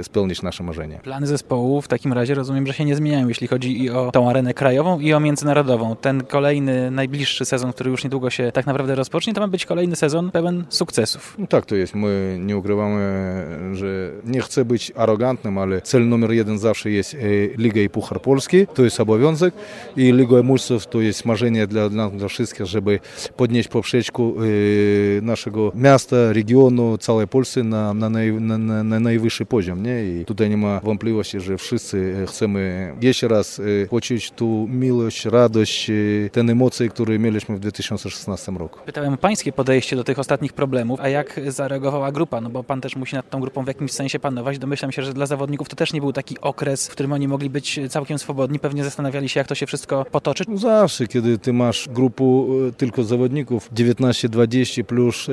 spełnić 0.02 0.42
nasze 0.42 0.62
marzenia. 0.62 0.98
Plany 0.98 1.26
zespołu 1.26 1.82
w 1.82 1.88
takim 1.88 2.12
razie 2.12 2.34
rozumiem, 2.34 2.66
że 2.66 2.72
się 2.72 2.84
nie 2.84 2.96
zmieniają, 2.96 3.28
jeśli 3.28 3.46
chodzi 3.46 3.82
i 3.82 3.90
o 3.90 4.10
tą 4.12 4.30
arenę 4.30 4.54
krajową 4.54 5.00
i 5.00 5.12
o 5.12 5.20
międzynarodową. 5.20 5.96
Ten 5.96 6.24
kolejny, 6.24 6.90
najbliższy 6.90 7.44
sezon, 7.44 7.63
który 7.72 7.90
już 7.90 8.04
niedługo 8.04 8.30
się 8.30 8.52
tak 8.52 8.66
naprawdę 8.66 8.94
rozpocznie, 8.94 9.34
to 9.34 9.40
ma 9.40 9.48
być 9.48 9.66
kolejny 9.66 9.96
sezon 9.96 10.30
pełen 10.30 10.64
sukcesów. 10.68 11.34
No 11.38 11.46
tak 11.46 11.66
to 11.66 11.76
jest. 11.76 11.94
My 11.94 12.36
nie 12.40 12.56
ukrywamy, 12.56 13.46
że 13.72 14.10
nie 14.24 14.40
chcę 14.40 14.64
być 14.64 14.92
aroganckim, 14.96 15.58
ale 15.58 15.80
cel 15.80 16.08
numer 16.08 16.30
jeden 16.30 16.58
zawsze 16.58 16.90
jest 16.90 17.16
Liga 17.58 17.80
i 17.80 17.88
Puchar 17.88 18.20
Polski. 18.20 18.66
To 18.66 18.84
jest 18.84 19.00
obowiązek 19.00 19.54
i 19.96 20.12
Liga 20.12 20.42
Mistrzów 20.42 20.86
to 20.86 21.00
jest 21.00 21.24
marzenie 21.24 21.66
dla, 21.66 21.88
dla, 21.88 22.10
dla 22.10 22.28
wszystkich, 22.28 22.66
żeby 22.66 23.00
podnieść 23.36 23.68
poprzeczku 23.68 24.34
naszego 25.22 25.72
miasta, 25.74 26.32
regionu, 26.32 26.98
całej 26.98 27.28
Polski 27.28 27.62
na, 27.62 27.94
na, 27.94 28.10
naj, 28.10 28.32
na, 28.32 28.58
na 28.84 29.00
najwyższy 29.00 29.46
poziom. 29.46 29.82
Nie? 29.82 30.04
I 30.04 30.24
tutaj 30.24 30.50
nie 30.50 30.56
ma 30.56 30.80
wątpliwości, 30.80 31.40
że 31.40 31.58
wszyscy 31.58 32.14
chcemy 32.28 32.92
jeszcze 33.00 33.28
raz 33.28 33.60
poczuć 33.90 34.30
tu 34.30 34.68
miłość, 34.70 35.24
radość, 35.24 35.90
te 36.32 36.40
emocje, 36.40 36.88
które 36.88 37.18
mieliśmy 37.18 37.43
w 37.48 37.60
2016 37.60 38.52
roku. 38.52 38.80
Pytałem 38.86 39.14
o 39.14 39.16
pańskie 39.16 39.52
podejście 39.52 39.96
do 39.96 40.04
tych 40.04 40.18
ostatnich 40.18 40.52
problemów, 40.52 41.00
a 41.00 41.08
jak 41.08 41.40
zareagowała 41.48 42.12
grupa? 42.12 42.40
No 42.40 42.50
bo 42.50 42.64
pan 42.64 42.80
też 42.80 42.96
musi 42.96 43.16
nad 43.16 43.30
tą 43.30 43.40
grupą 43.40 43.64
w 43.64 43.68
jakimś 43.68 43.92
sensie 43.92 44.18
panować. 44.18 44.58
Domyślam 44.58 44.92
się, 44.92 45.02
że 45.02 45.12
dla 45.12 45.26
zawodników 45.26 45.68
to 45.68 45.76
też 45.76 45.92
nie 45.92 46.00
był 46.00 46.12
taki 46.12 46.40
okres, 46.40 46.88
w 46.88 46.90
którym 46.90 47.12
oni 47.12 47.28
mogli 47.28 47.50
być 47.50 47.80
całkiem 47.88 48.18
swobodni. 48.18 48.58
Pewnie 48.58 48.84
zastanawiali 48.84 49.28
się, 49.28 49.40
jak 49.40 49.46
to 49.46 49.54
się 49.54 49.66
wszystko 49.66 50.04
potoczy. 50.04 50.44
Zawsze, 50.54 51.06
kiedy 51.06 51.38
ty 51.38 51.52
masz 51.52 51.88
grupę 51.88 52.24
tylko 52.76 53.04
zawodników 53.04 53.72
19-20 53.72 54.84
plus, 54.84 55.26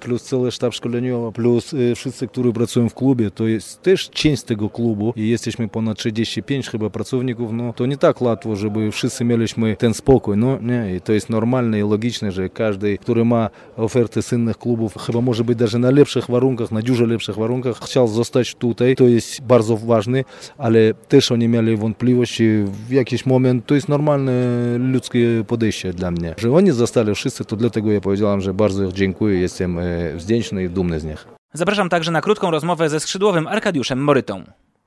plus 0.00 0.22
cały 0.22 0.52
sztab 0.52 0.74
szkoleniowy, 0.74 1.32
plus 1.32 1.74
wszyscy, 1.96 2.28
którzy 2.28 2.52
pracują 2.52 2.88
w 2.88 2.94
klubie, 2.94 3.30
to 3.30 3.46
jest 3.46 3.82
też 3.82 4.10
część 4.10 4.42
tego 4.42 4.70
klubu 4.70 5.12
i 5.16 5.28
jesteśmy 5.28 5.68
ponad 5.68 5.98
35 5.98 6.68
chyba 6.68 6.90
pracowników, 6.90 7.52
no 7.52 7.72
to 7.72 7.86
nie 7.86 7.96
tak 7.96 8.20
łatwo, 8.22 8.56
żeby 8.56 8.92
wszyscy 8.92 9.24
mieliśmy 9.24 9.76
ten 9.76 9.94
spokój, 9.94 10.36
no 10.36 10.58
nie, 10.60 10.94
i 10.96 11.00
to 11.00 11.12
jest 11.12 11.30
normalne 11.30 11.51
i 11.77 11.89
logiczne, 11.89 12.31
że 12.31 12.49
każdy, 12.49 12.97
który 12.97 13.25
ma 13.25 13.49
oferty 13.77 14.21
z 14.21 14.33
innych 14.33 14.57
klubów, 14.57 14.97
chyba 14.97 15.21
może 15.21 15.43
być 15.43 15.57
даже 15.57 15.79
na 15.79 15.91
lepszych 15.91 16.25
warunkach, 16.29 16.71
na 16.71 16.81
dużo 16.81 17.05
lepszych 17.05 17.35
warunkach, 17.35 17.77
chciał 17.77 18.07
zostać 18.07 18.55
tutaj, 18.55 18.95
to 18.95 19.03
jest 19.03 19.41
bardzo 19.41 19.77
ważne, 19.77 20.23
ale 20.57 20.93
też 20.93 21.31
oni 21.31 21.47
mieli 21.47 21.77
wątpliwości 21.77 22.49
w 22.87 22.91
jakiś 22.91 23.25
moment, 23.25 23.65
to 23.65 23.75
jest 23.75 23.89
normalne 23.89 24.31
ludzkie 24.77 25.43
podejście 25.47 25.93
dla 25.93 26.11
mnie, 26.11 26.35
że 26.37 26.51
oni 26.51 26.71
zostali 26.71 27.15
wszyscy, 27.15 27.45
to 27.45 27.55
dlatego 27.55 27.91
ja 27.91 28.01
powiedziałem, 28.01 28.41
że 28.41 28.53
bardzo 28.53 28.91
dziękuję, 28.91 29.39
jestem 29.39 29.79
wdzięczny 30.15 30.63
i 30.63 30.69
dumny 30.69 30.99
z 30.99 31.05
nich. 31.05 31.27
Zapraszam 31.53 31.89
także 31.89 32.11
na 32.11 32.21
krótką 32.21 32.51
rozmowę 32.51 32.89
ze 32.89 32.99
skrzydłowym 32.99 33.47
Arkadiuszem 33.47 34.03
Morytą. 34.03 34.43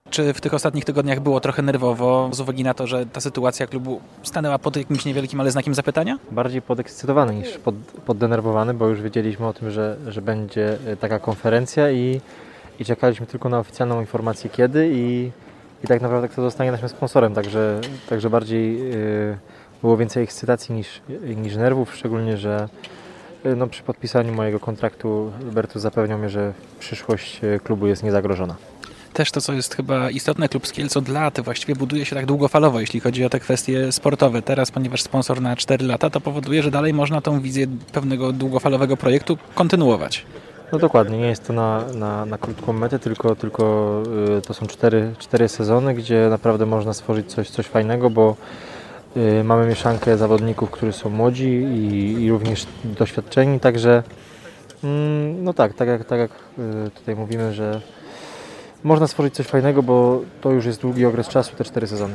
Czy 0.09 0.33
w 0.33 0.41
tych 0.41 0.53
ostatnich 0.53 0.85
tygodniach 0.85 1.19
było 1.19 1.39
trochę 1.39 1.61
nerwowo 1.61 2.29
z 2.33 2.39
uwagi 2.39 2.63
na 2.63 2.73
to, 2.73 2.87
że 2.87 3.05
ta 3.05 3.21
sytuacja 3.21 3.67
klubu 3.67 4.01
stanęła 4.23 4.59
pod 4.59 4.75
jakimś 4.75 5.05
niewielkim, 5.05 5.39
ale 5.39 5.51
znakiem 5.51 5.73
zapytania? 5.73 6.19
Bardziej 6.31 6.61
podekscytowany 6.61 7.35
niż 7.35 7.57
pod, 7.57 7.75
poddenerwowany, 7.75 8.73
bo 8.73 8.87
już 8.87 9.01
wiedzieliśmy 9.01 9.47
o 9.47 9.53
tym, 9.53 9.71
że, 9.71 9.97
że 10.07 10.21
będzie 10.21 10.77
taka 10.99 11.19
konferencja 11.19 11.91
i, 11.91 12.21
i 12.79 12.85
czekaliśmy 12.85 13.25
tylko 13.25 13.49
na 13.49 13.59
oficjalną 13.59 14.01
informację 14.01 14.49
kiedy 14.49 14.89
i, 14.93 15.31
i 15.83 15.87
tak 15.87 16.01
naprawdę 16.01 16.27
kto 16.27 16.41
zostanie 16.41 16.71
naszym 16.71 16.89
sponsorem, 16.89 17.33
także, 17.33 17.81
także 18.09 18.29
bardziej 18.29 18.79
yy, 18.79 19.37
było 19.81 19.97
więcej 19.97 20.23
ekscytacji 20.23 20.75
niż, 20.75 21.01
niż 21.35 21.55
nerwów, 21.55 21.95
szczególnie, 21.95 22.37
że 22.37 22.69
no, 23.57 23.67
przy 23.67 23.83
podpisaniu 23.83 24.33
mojego 24.33 24.59
kontraktu 24.59 25.31
Bertus 25.51 25.81
zapewniał 25.81 26.19
mnie, 26.19 26.29
że 26.29 26.53
przyszłość 26.79 27.41
klubu 27.63 27.87
jest 27.87 28.03
niezagrożona 28.03 28.55
też 29.15 29.31
to, 29.31 29.41
co 29.41 29.53
jest 29.53 29.75
chyba 29.75 30.09
istotne, 30.09 30.49
klub 30.49 30.67
Skielc 30.67 30.97
od 30.97 31.07
lat 31.07 31.39
właściwie 31.39 31.75
buduje 31.75 32.05
się 32.05 32.15
tak 32.15 32.25
długofalowo, 32.25 32.79
jeśli 32.79 32.99
chodzi 32.99 33.25
o 33.25 33.29
te 33.29 33.39
kwestie 33.39 33.91
sportowe. 33.91 34.41
Teraz, 34.41 34.71
ponieważ 34.71 35.01
sponsor 35.01 35.41
na 35.41 35.55
4 35.55 35.85
lata, 35.85 36.09
to 36.09 36.21
powoduje, 36.21 36.63
że 36.63 36.71
dalej 36.71 36.93
można 36.93 37.21
tą 37.21 37.41
wizję 37.41 37.67
pewnego 37.91 38.31
długofalowego 38.31 38.97
projektu 38.97 39.37
kontynuować. 39.55 40.25
No 40.71 40.79
dokładnie, 40.79 41.17
nie 41.17 41.27
jest 41.27 41.47
to 41.47 41.53
na, 41.53 41.85
na, 41.93 42.25
na 42.25 42.37
krótką 42.37 42.73
metę, 42.73 42.99
tylko, 42.99 43.35
tylko 43.35 44.03
y, 44.37 44.41
to 44.41 44.53
są 44.53 44.67
cztery, 44.67 45.13
cztery 45.19 45.47
sezony, 45.47 45.93
gdzie 45.93 46.27
naprawdę 46.29 46.65
można 46.65 46.93
stworzyć 46.93 47.31
coś, 47.31 47.49
coś 47.49 47.65
fajnego, 47.65 48.09
bo 48.09 48.35
y, 49.17 49.43
mamy 49.43 49.67
mieszankę 49.67 50.17
zawodników, 50.17 50.71
którzy 50.71 50.93
są 50.93 51.09
młodzi 51.09 51.49
i, 51.49 52.13
i 52.23 52.31
również 52.31 52.67
doświadczeni, 52.83 53.59
także 53.59 54.03
mm, 54.83 55.43
no 55.43 55.53
tak, 55.53 55.73
tak 55.73 55.87
jak, 55.87 56.05
tak 56.05 56.19
jak 56.19 56.31
y, 56.87 56.91
tutaj 56.91 57.15
mówimy, 57.15 57.53
że 57.53 57.81
można 58.85 59.07
stworzyć 59.07 59.33
coś 59.33 59.45
fajnego, 59.45 59.83
bo 59.83 60.21
to 60.41 60.51
już 60.51 60.65
jest 60.65 60.81
długi 60.81 61.05
okres 61.05 61.27
czasu, 61.27 61.55
te 61.55 61.63
cztery 61.63 61.87
sezony. 61.87 62.13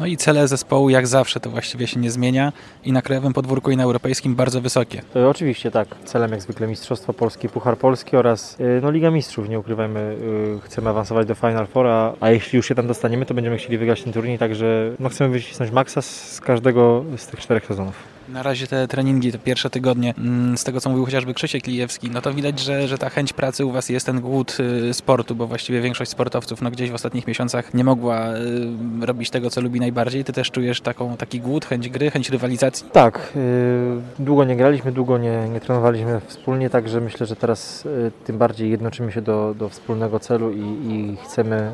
No 0.00 0.06
i 0.06 0.16
cele 0.16 0.48
zespołu 0.48 0.90
jak 0.90 1.06
zawsze 1.06 1.40
to 1.40 1.50
właściwie 1.50 1.86
się 1.86 2.00
nie 2.00 2.10
zmienia 2.10 2.52
i 2.84 2.92
na 2.92 3.02
krajowym 3.02 3.32
podwórku 3.32 3.70
i 3.70 3.76
na 3.76 3.82
europejskim 3.82 4.34
bardzo 4.34 4.60
wysokie. 4.60 5.02
Oczywiście 5.30 5.70
tak. 5.70 5.88
Celem 6.04 6.30
jak 6.30 6.42
zwykle 6.42 6.66
Mistrzostwo 6.66 7.12
Polskie, 7.12 7.48
Puchar 7.48 7.78
Polski 7.78 8.16
oraz 8.16 8.56
e, 8.60 8.80
no, 8.82 8.90
Liga 8.90 9.10
Mistrzów. 9.10 9.48
Nie 9.48 9.58
ukrywajmy, 9.58 10.16
e, 10.56 10.60
chcemy 10.60 10.90
awansować 10.90 11.26
do 11.26 11.34
Final 11.34 11.66
Four, 11.66 11.86
a, 11.86 12.12
a 12.20 12.30
jeśli 12.30 12.56
już 12.56 12.68
się 12.68 12.74
tam 12.74 12.86
dostaniemy, 12.86 13.26
to 13.26 13.34
będziemy 13.34 13.56
chcieli 13.56 13.78
wygrać 13.78 14.02
ten 14.02 14.12
turniej, 14.12 14.38
także 14.38 14.92
no, 15.00 15.08
chcemy 15.08 15.30
wycisnąć 15.30 15.72
maksa 15.72 16.02
z 16.02 16.40
każdego 16.40 17.04
z 17.16 17.26
tych 17.26 17.40
czterech 17.40 17.66
sezonów. 17.66 18.19
Na 18.32 18.42
razie 18.42 18.66
te 18.66 18.88
treningi, 18.88 19.32
te 19.32 19.38
pierwsze 19.38 19.70
tygodnie, 19.70 20.14
mm, 20.18 20.58
z 20.58 20.64
tego 20.64 20.80
co 20.80 20.90
mówił 20.90 21.04
chociażby 21.04 21.34
Krzysiek 21.34 21.66
Lijewski, 21.66 22.10
no 22.10 22.22
to 22.22 22.34
widać, 22.34 22.60
że, 22.60 22.88
że 22.88 22.98
ta 22.98 23.08
chęć 23.08 23.32
pracy 23.32 23.64
u 23.64 23.70
Was 23.70 23.88
jest, 23.88 24.06
ten 24.06 24.20
głód 24.20 24.56
y, 24.90 24.94
sportu, 24.94 25.34
bo 25.34 25.46
właściwie 25.46 25.80
większość 25.80 26.10
sportowców 26.10 26.62
no 26.62 26.70
gdzieś 26.70 26.90
w 26.90 26.94
ostatnich 26.94 27.26
miesiącach 27.26 27.74
nie 27.74 27.84
mogła 27.84 28.34
y, 28.34 29.06
robić 29.06 29.30
tego, 29.30 29.50
co 29.50 29.60
lubi 29.60 29.80
najbardziej. 29.80 30.24
Ty 30.24 30.32
też 30.32 30.50
czujesz 30.50 30.80
taką, 30.80 31.16
taki 31.16 31.40
głód, 31.40 31.64
chęć 31.64 31.88
gry, 31.88 32.10
chęć 32.10 32.30
rywalizacji? 32.30 32.86
Tak. 32.92 33.32
Y, 33.36 34.00
długo 34.18 34.44
nie 34.44 34.56
graliśmy, 34.56 34.92
długo 34.92 35.18
nie, 35.18 35.48
nie 35.48 35.60
trenowaliśmy 35.60 36.20
wspólnie, 36.26 36.70
także 36.70 37.00
myślę, 37.00 37.26
że 37.26 37.36
teraz 37.36 37.88
tym 38.24 38.38
bardziej 38.38 38.70
jednoczymy 38.70 39.12
się 39.12 39.22
do, 39.22 39.54
do 39.58 39.68
wspólnego 39.68 40.20
celu 40.20 40.52
i, 40.52 40.60
i 40.60 41.16
chcemy 41.24 41.72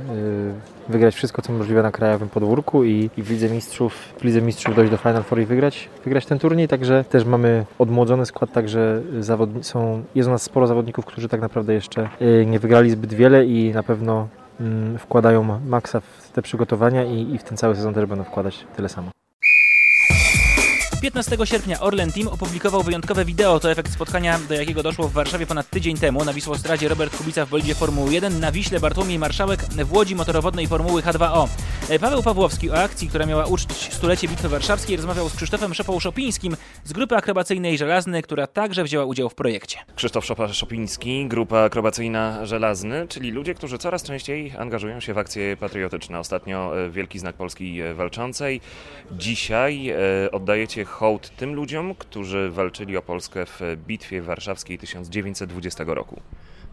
wygrać 0.89 1.15
wszystko, 1.15 1.43
co 1.43 1.53
możliwe 1.53 1.83
na 1.83 1.93
krajowym 1.93 2.29
podwórku 2.29 2.85
i, 2.85 3.11
i 3.17 3.23
w 3.23 3.31
Lidze 3.31 3.49
Mistrzów, 3.49 3.95
w 4.19 4.25
Lidze 4.25 4.43
Mistrzów 4.43 4.77
dojść 4.77 4.91
do 4.91 4.97
Final 4.97 5.23
Four 5.23 5.41
i 5.41 5.47
wygrać, 5.47 5.89
wygrać 6.05 6.27
ten 6.27 6.39
turniej, 6.39 6.46
także 6.69 7.05
też 7.05 7.25
mamy 7.25 7.67
odmłodzony 7.79 8.27
skład, 8.27 8.53
także 8.53 9.03
są, 9.63 10.05
jest 10.15 10.29
u 10.29 10.33
nas 10.33 10.43
sporo 10.43 10.67
zawodników, 10.67 11.05
którzy 11.05 11.29
tak 11.29 11.41
naprawdę 11.41 11.75
jeszcze 11.75 12.09
y, 12.23 12.47
nie 12.47 12.59
wygrali 12.59 12.91
zbyt 12.91 13.15
wiele 13.15 13.47
i 13.47 13.73
na 13.73 13.83
pewno 13.83 14.29
mm, 14.61 14.99
wkładają 14.99 15.61
maksa 15.67 16.01
w 16.01 16.31
te 16.33 16.43
przygotowania 16.43 17.05
i, 17.05 17.35
i 17.35 17.39
w 17.39 17.43
ten 17.43 17.57
cały 17.57 17.77
sezon 17.77 17.95
też 17.95 18.07
będą 18.07 18.25
wkładać 18.25 18.67
tyle 18.77 18.89
samo. 18.89 19.11
15 21.01 21.37
sierpnia 21.45 21.81
Orlen 21.81 22.13
Team 22.13 22.29
opublikował 22.29 22.83
wyjątkowe 22.83 23.25
wideo. 23.25 23.61
To 23.61 23.71
efekt 23.71 23.93
spotkania, 23.93 24.39
do 24.49 24.55
jakiego 24.55 24.83
doszło 24.83 25.09
w 25.09 25.13
Warszawie 25.13 25.47
ponad 25.47 25.71
tydzień 25.71 25.97
temu. 25.97 26.25
Na 26.25 26.33
Wisłostradzie 26.33 26.89
Robert 26.89 27.17
Kubica 27.17 27.47
w 27.47 27.51
bolidzie 27.51 27.75
Formuły 27.75 28.13
1, 28.13 28.41
na 28.41 28.53
Wiśle 28.53 28.81
Bartłomiej 28.81 29.19
Marszałek 29.19 29.61
w 29.63 29.93
Łodzi 29.93 30.15
motorowodnej 30.15 30.67
Formuły 30.67 31.03
H2O. 31.03 31.49
Paweł 32.01 32.23
Pawłowski 32.23 32.71
o 32.71 32.83
akcji, 32.83 33.09
która 33.09 33.27
miała 33.27 33.47
uczcić 33.47 33.95
stulecie 33.95 34.29
Bitwy 34.29 34.49
Warszawskiej 34.49 34.97
rozmawiał 34.97 35.29
z 35.29 35.37
Krzysztofem 35.37 35.75
Szopą-Szopińskim 35.75 36.57
z 36.85 36.93
grupy 36.93 37.17
akrobacyjnej 37.17 37.79
Żelazny, 37.79 38.23
która 38.23 38.47
także 38.47 38.85
wzięła 38.85 39.05
udział 39.05 39.29
w 39.29 39.35
projekcie. 39.35 39.79
Krzysztof 39.97 40.25
Szopa-Szopiński, 40.25 41.29
grupa 41.29 41.61
akrobacyjna 41.61 42.47
Żelazny, 42.47 43.07
czyli 43.09 43.31
ludzie, 43.31 43.55
którzy 43.55 43.79
coraz 43.79 44.03
częściej 44.03 44.53
angażują 44.59 45.01
się 45.01 45.15
w 45.15 45.19
akcje 45.19 45.57
patriotyczne. 45.57 46.19
Ostatnio 46.19 46.81
e, 46.81 46.91
Wielki 46.91 47.19
Znak 47.19 47.37
Polski 47.37 47.81
e, 47.81 47.95
Walczącej. 47.95 48.61
Dzisiaj 49.13 49.89
e, 49.89 49.97
oddajecie 50.33 50.85
hołd 50.85 51.37
tym 51.37 51.55
ludziom, 51.55 51.95
którzy 51.95 52.51
walczyli 52.51 52.97
o 52.97 53.03
Polskę 53.03 53.47
w 53.47 53.61
Bitwie 53.87 54.23
Warszawskiej 54.23 54.79
1920 54.79 55.85
roku. 55.87 56.21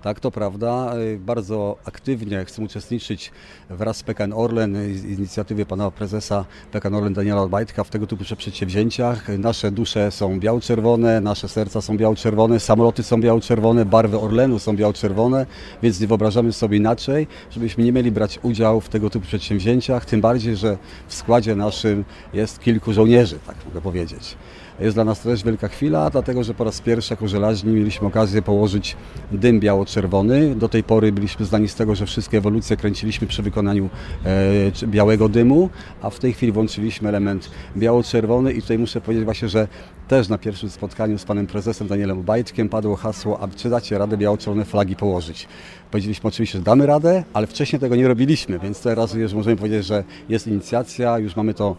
Tak, 0.03 0.19
to 0.19 0.31
prawda. 0.31 0.93
Bardzo 1.19 1.77
aktywnie 1.85 2.45
chcę 2.45 2.61
uczestniczyć 2.61 3.31
wraz 3.69 3.97
z 3.97 4.03
PKN 4.03 4.33
Orlen, 4.33 4.75
z 4.97 5.03
inicjatywy 5.03 5.65
pana 5.65 5.91
prezesa 5.91 6.45
PKN 6.71 6.95
Orlen 6.95 7.13
Daniela 7.13 7.41
Obajtka 7.41 7.83
w 7.83 7.89
tego 7.89 8.07
typu 8.07 8.23
przedsięwzięciach. 8.37 9.27
Nasze 9.37 9.71
dusze 9.71 10.11
są 10.11 10.39
biało-czerwone, 10.39 11.21
nasze 11.21 11.49
serca 11.49 11.81
są 11.81 11.97
biało-czerwone, 11.97 12.59
samoloty 12.59 13.03
są 13.03 13.21
biało-czerwone, 13.21 13.85
barwy 13.85 14.19
Orlenu 14.19 14.59
są 14.59 14.75
biało-czerwone, 14.75 15.45
więc 15.83 15.99
nie 15.99 16.07
wyobrażamy 16.07 16.53
sobie 16.53 16.77
inaczej, 16.77 17.27
żebyśmy 17.51 17.83
nie 17.83 17.91
mieli 17.91 18.11
brać 18.11 18.39
udziału 18.41 18.81
w 18.81 18.89
tego 18.89 19.09
typu 19.09 19.27
przedsięwzięciach, 19.27 20.05
tym 20.05 20.21
bardziej, 20.21 20.55
że 20.55 20.77
w 21.07 21.13
składzie 21.13 21.55
naszym 21.55 22.05
jest 22.33 22.59
kilku 22.59 22.93
żołnierzy, 22.93 23.39
tak 23.47 23.55
mogę 23.65 23.81
powiedzieć. 23.81 24.35
Jest 24.79 24.95
dla 24.95 25.03
nas 25.03 25.19
też 25.19 25.43
wielka 25.43 25.67
chwila, 25.67 26.09
dlatego 26.09 26.43
że 26.43 26.53
po 26.53 26.63
raz 26.63 26.81
pierwszy 26.81 27.13
jako 27.13 27.27
żelaźni 27.27 27.73
mieliśmy 27.73 28.07
okazję 28.07 28.41
położyć 28.41 28.95
dym 29.31 29.59
biało-czerwony. 29.59 30.55
Do 30.55 30.69
tej 30.69 30.83
pory 30.83 31.11
byliśmy 31.11 31.45
znani 31.45 31.67
z 31.67 31.75
tego, 31.75 31.95
że 31.95 32.05
wszystkie 32.05 32.37
ewolucje 32.37 32.77
kręciliśmy 32.77 33.27
przy 33.27 33.43
wykonaniu 33.43 33.89
e, 34.25 34.87
białego 34.87 35.29
dymu, 35.29 35.69
a 36.01 36.09
w 36.09 36.19
tej 36.19 36.33
chwili 36.33 36.51
włączyliśmy 36.51 37.09
element 37.09 37.49
biało-czerwony 37.77 38.53
i 38.53 38.61
tutaj 38.61 38.77
muszę 38.77 39.01
powiedzieć 39.01 39.25
właśnie, 39.25 39.49
że 39.49 39.67
też 40.07 40.29
na 40.29 40.37
pierwszym 40.37 40.69
spotkaniu 40.69 41.17
z 41.17 41.23
panem 41.23 41.47
prezesem 41.47 41.87
Danielem 41.87 42.19
Obajtkiem 42.19 42.69
padło 42.69 42.95
hasło, 42.95 43.39
aby 43.39 43.55
czy 43.55 43.69
dacie 43.69 43.97
radę 43.97 44.17
biało-czerwone 44.17 44.65
flagi 44.65 44.95
położyć. 44.95 45.47
Powiedzieliśmy 45.91 46.27
oczywiście, 46.27 46.57
że 46.57 46.63
damy 46.63 46.85
radę, 46.85 47.23
ale 47.33 47.47
wcześniej 47.47 47.79
tego 47.79 47.95
nie 47.95 48.07
robiliśmy, 48.07 48.59
więc 48.59 48.81
teraz 48.81 49.13
już 49.13 49.33
możemy 49.33 49.55
powiedzieć, 49.55 49.85
że 49.85 50.03
jest 50.29 50.47
inicjacja, 50.47 51.19
już 51.19 51.35
mamy 51.35 51.53
to 51.53 51.75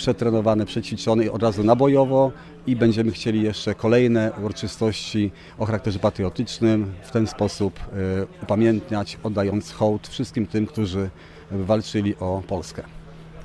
przetrenowane, 0.00 0.66
przećwiczone 0.66 1.24
i 1.24 1.30
od 1.30 1.42
razu 1.42 1.64
nabojowo 1.64 2.32
i 2.66 2.76
będziemy 2.76 3.12
chcieli 3.12 3.42
jeszcze 3.42 3.74
kolejne 3.74 4.32
uroczystości 4.42 5.30
o 5.58 5.66
charakterze 5.66 5.98
patriotycznym 5.98 6.92
w 7.02 7.10
ten 7.10 7.26
sposób 7.26 7.80
y, 7.80 8.42
upamiętniać, 8.42 9.18
oddając 9.22 9.72
hołd 9.72 10.08
wszystkim 10.08 10.46
tym, 10.46 10.66
którzy 10.66 11.10
walczyli 11.50 12.16
o 12.20 12.42
Polskę. 12.48 12.99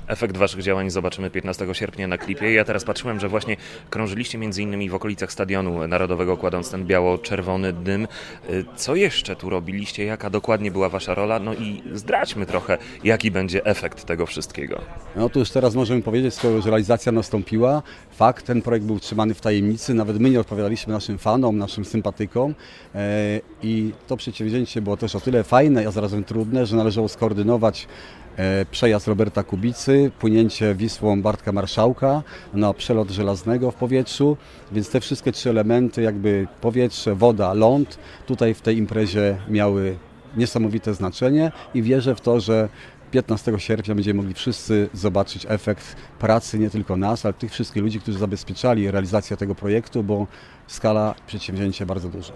Efekt 0.06 0.36
waszych 0.36 0.62
działań 0.62 0.90
zobaczymy 0.90 1.30
15 1.30 1.66
sierpnia 1.72 2.08
na 2.08 2.18
klipie. 2.18 2.52
Ja 2.52 2.64
teraz 2.64 2.84
patrzyłem, 2.84 3.20
że 3.20 3.28
właśnie 3.28 3.56
krążyliście 3.90 4.38
między 4.38 4.62
innymi 4.62 4.90
w 4.90 4.94
okolicach 4.94 5.32
Stadionu 5.32 5.88
Narodowego, 5.88 6.36
kładąc 6.36 6.70
ten 6.70 6.86
biało-czerwony 6.86 7.72
dym. 7.72 8.08
Y, 8.50 8.64
co 8.76 8.94
jeszcze 8.94 9.36
tu 9.36 9.50
robiliście? 9.50 10.04
Jaka 10.04 10.30
dokładnie 10.30 10.70
była 10.70 10.88
wasza 10.88 11.14
rola? 11.14 11.38
No 11.38 11.54
i 11.54 11.82
zdradźmy 11.92 12.46
trochę, 12.46 12.78
jaki 13.04 13.30
będzie 13.30 13.64
efekt 13.64 14.04
tego 14.04 14.26
wszystkiego. 14.26 14.80
No 15.16 15.28
to 15.28 15.38
już 15.38 15.50
teraz 15.50 15.74
możemy 15.74 16.02
powiedzieć, 16.02 16.34
skoro 16.34 16.54
już 16.54 16.64
realizacja 16.64 17.12
nastąpiła. 17.12 17.82
Fakt, 18.10 18.46
ten 18.46 18.62
projekt 18.62 18.86
był 18.86 19.00
trzymany 19.00 19.34
w 19.34 19.40
tajemnicy. 19.40 19.94
Nawet 19.94 20.18
my 20.18 20.30
nie 20.30 20.40
odpowiadaliśmy 20.40 20.92
naszym 20.92 21.18
fanom, 21.18 21.58
naszym 21.58 21.84
sympatykom. 21.84 22.54
E, 22.94 23.40
I 23.62 23.92
to 24.06 24.16
przedsięwzięcie 24.16 24.82
było 24.82 24.96
też 24.96 25.14
o 25.14 25.20
tyle 25.20 25.44
fajne, 25.44 25.88
a 25.88 25.90
zarazem 25.90 26.24
trudne, 26.24 26.66
że 26.66 26.76
należało 26.76 27.08
skoordynować 27.08 27.86
przejazd 28.70 29.08
Roberta 29.08 29.42
Kubicy, 29.42 30.10
płynięcie 30.18 30.74
Wisłą 30.74 31.22
Bartka 31.22 31.52
Marszałka 31.52 32.22
na 32.54 32.74
przelot 32.74 33.10
żelaznego 33.10 33.70
w 33.70 33.74
powietrzu, 33.74 34.36
więc 34.72 34.90
te 34.90 35.00
wszystkie 35.00 35.32
trzy 35.32 35.50
elementy, 35.50 36.02
jakby 36.02 36.46
powietrze, 36.60 37.14
woda, 37.14 37.54
ląd, 37.54 37.98
tutaj 38.26 38.54
w 38.54 38.60
tej 38.60 38.76
imprezie 38.78 39.36
miały 39.48 39.96
niesamowite 40.36 40.94
znaczenie 40.94 41.52
i 41.74 41.82
wierzę 41.82 42.14
w 42.14 42.20
to, 42.20 42.40
że 42.40 42.68
15 43.10 43.52
sierpnia 43.58 43.94
będziemy 43.94 44.16
mogli 44.16 44.34
wszyscy 44.34 44.88
zobaczyć 44.92 45.46
efekt 45.48 45.96
pracy 46.18 46.58
nie 46.58 46.70
tylko 46.70 46.96
nas, 46.96 47.26
ale 47.26 47.34
tych 47.34 47.52
wszystkich 47.52 47.82
ludzi, 47.82 48.00
którzy 48.00 48.18
zabezpieczali 48.18 48.90
realizację 48.90 49.36
tego 49.36 49.54
projektu, 49.54 50.02
bo 50.02 50.26
skala 50.66 51.14
przedsięwzięcia 51.26 51.86
bardzo 51.86 52.08
duża. 52.08 52.32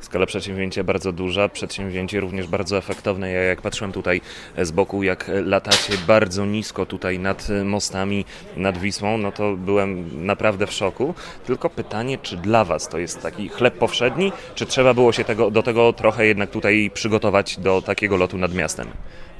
Skala 0.00 0.26
przedsięwzięcia 0.26 0.84
bardzo 0.84 1.12
duża, 1.12 1.48
przedsięwzięcie 1.48 2.20
również 2.20 2.46
bardzo 2.46 2.78
efektowne. 2.78 3.30
Ja 3.30 3.42
jak 3.42 3.62
patrzyłem 3.62 3.92
tutaj 3.92 4.20
z 4.58 4.70
boku, 4.70 5.02
jak 5.02 5.30
latacie 5.44 5.92
bardzo 6.06 6.46
nisko 6.46 6.86
tutaj 6.86 7.18
nad 7.18 7.48
mostami, 7.64 8.24
nad 8.56 8.78
Wisłą, 8.78 9.18
no 9.18 9.32
to 9.32 9.56
byłem 9.56 10.26
naprawdę 10.26 10.66
w 10.66 10.72
szoku. 10.72 11.14
Tylko 11.46 11.70
pytanie, 11.70 12.18
czy 12.18 12.36
dla 12.36 12.64
Was 12.64 12.88
to 12.88 12.98
jest 12.98 13.22
taki 13.22 13.48
chleb 13.48 13.74
powszedni, 13.74 14.32
czy 14.54 14.66
trzeba 14.66 14.94
było 14.94 15.12
się 15.12 15.24
tego, 15.24 15.50
do 15.50 15.62
tego 15.62 15.92
trochę 15.92 16.26
jednak 16.26 16.50
tutaj 16.50 16.90
przygotować 16.94 17.60
do 17.60 17.82
takiego 17.82 18.16
lotu 18.16 18.38
nad 18.38 18.54
miastem? 18.54 18.88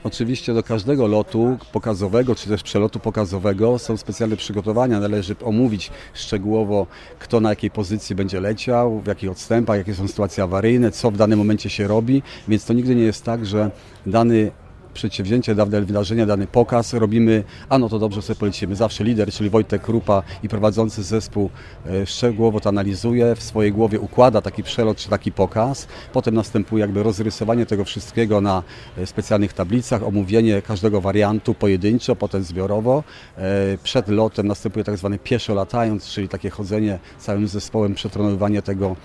Oczywiście 0.05 0.55
do 0.55 0.63
każdego 0.63 1.07
lotu 1.07 1.59
pokazowego, 1.73 2.35
czy 2.35 2.49
też 2.49 2.63
przelotu 2.63 3.01
pokazowego 3.01 3.79
są 3.79 3.97
specjalne 3.97 4.37
przygotowania. 4.37 5.01
Należy 5.01 5.37
omówić 5.45 5.91
szczegółowo, 6.15 6.87
kto 7.19 7.41
na 7.41 7.51
jakiej 7.51 7.71
pozycji 7.71 8.17
będzie 8.17 8.41
leciał, 8.41 9.01
w 9.01 9.07
jakich 9.07 9.31
odstępach, 9.31 9.79
jakie 9.79 9.95
są 9.95 10.09
sytuacje 10.09 10.45
awaryjne, 10.45 10.91
co 10.91 11.11
w 11.11 11.17
danym 11.17 11.39
momencie 11.39 11.71
się 11.71 11.89
robi, 11.89 12.23
więc 12.49 12.65
to 12.65 12.73
nigdy 12.73 12.95
nie 12.95 13.03
jest 13.03 13.25
tak, 13.25 13.47
że 13.47 13.71
dany 14.07 14.51
przedsięwzięcie, 14.99 15.55
dawne 15.55 15.81
wydarzenie, 15.81 16.27
dany 16.27 16.47
pokaz 16.47 16.95
robimy, 16.95 17.45
a 17.69 17.79
no 17.79 17.89
to 17.89 17.99
dobrze 17.99 18.23
sobie 18.23 18.39
polecimy. 18.39 18.77
Zawsze 18.77 19.05
lider, 19.05 19.33
czyli 19.33 19.51
Wojtek 19.51 19.83
Krupa 19.83 20.23
i 20.43 20.49
prowadzący 20.49 21.03
zespół 21.03 21.51
e, 21.87 22.07
szczegółowo 22.07 22.61
to 22.61 22.69
analizuje, 22.69 23.35
w 23.35 23.43
swojej 23.43 23.73
głowie 23.73 24.01
układa 24.01 24.41
taki 24.43 24.63
przelot 24.63 24.97
czy 24.97 25.09
taki 25.09 25.33
pokaz. 25.33 25.89
Potem 26.13 26.35
następuje 26.35 26.81
jakby 26.81 27.03
rozrysowanie 27.03 27.67
tego 27.67 27.85
wszystkiego 27.85 28.41
na 28.41 28.63
e, 28.99 29.07
specjalnych 29.07 29.53
tablicach, 29.53 30.03
omówienie 30.03 30.63
każdego 30.63 31.01
wariantu 31.01 31.55
pojedynczo, 31.55 32.17
potem 32.17 32.43
zbiorowo. 32.43 33.05
E, 33.37 33.79
przed 33.83 34.09
lotem 34.09 34.47
następuje 34.47 34.85
tak 34.85 34.97
zwane 34.97 35.19
pieszo 35.19 35.55
latając, 35.55 36.09
czyli 36.09 36.29
takie 36.29 36.51
chodzenie 36.51 36.99
całym 37.19 37.49
zespołem, 37.49 37.95
przetronowywanie 37.95 38.63
tego 38.63 38.97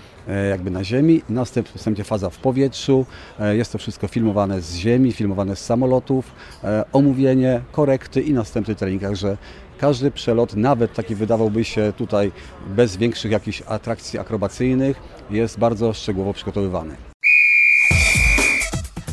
jakby 0.50 0.70
na 0.70 0.84
ziemi. 0.84 1.22
Następnie 1.28 2.04
faza 2.04 2.30
w 2.30 2.38
powietrzu. 2.38 3.06
Jest 3.52 3.72
to 3.72 3.78
wszystko 3.78 4.08
filmowane 4.08 4.60
z 4.60 4.74
ziemi, 4.74 5.12
filmowane 5.12 5.56
z 5.56 5.64
samolotów, 5.64 6.32
e, 6.64 6.84
omówienie, 6.92 7.60
korekty 7.72 8.20
i 8.20 8.32
następny 8.32 8.74
trening. 8.74 9.02
Także 9.02 9.36
każdy 9.78 10.10
przelot, 10.10 10.56
nawet 10.56 10.94
taki 10.94 11.14
wydawałby 11.14 11.64
się 11.64 11.92
tutaj 11.96 12.32
bez 12.66 12.96
większych 12.96 13.30
jakichś 13.30 13.62
atrakcji 13.66 14.18
akrobacyjnych, 14.18 15.00
jest 15.30 15.58
bardzo 15.58 15.92
szczegółowo 15.92 16.32
przygotowywany. 16.32 17.13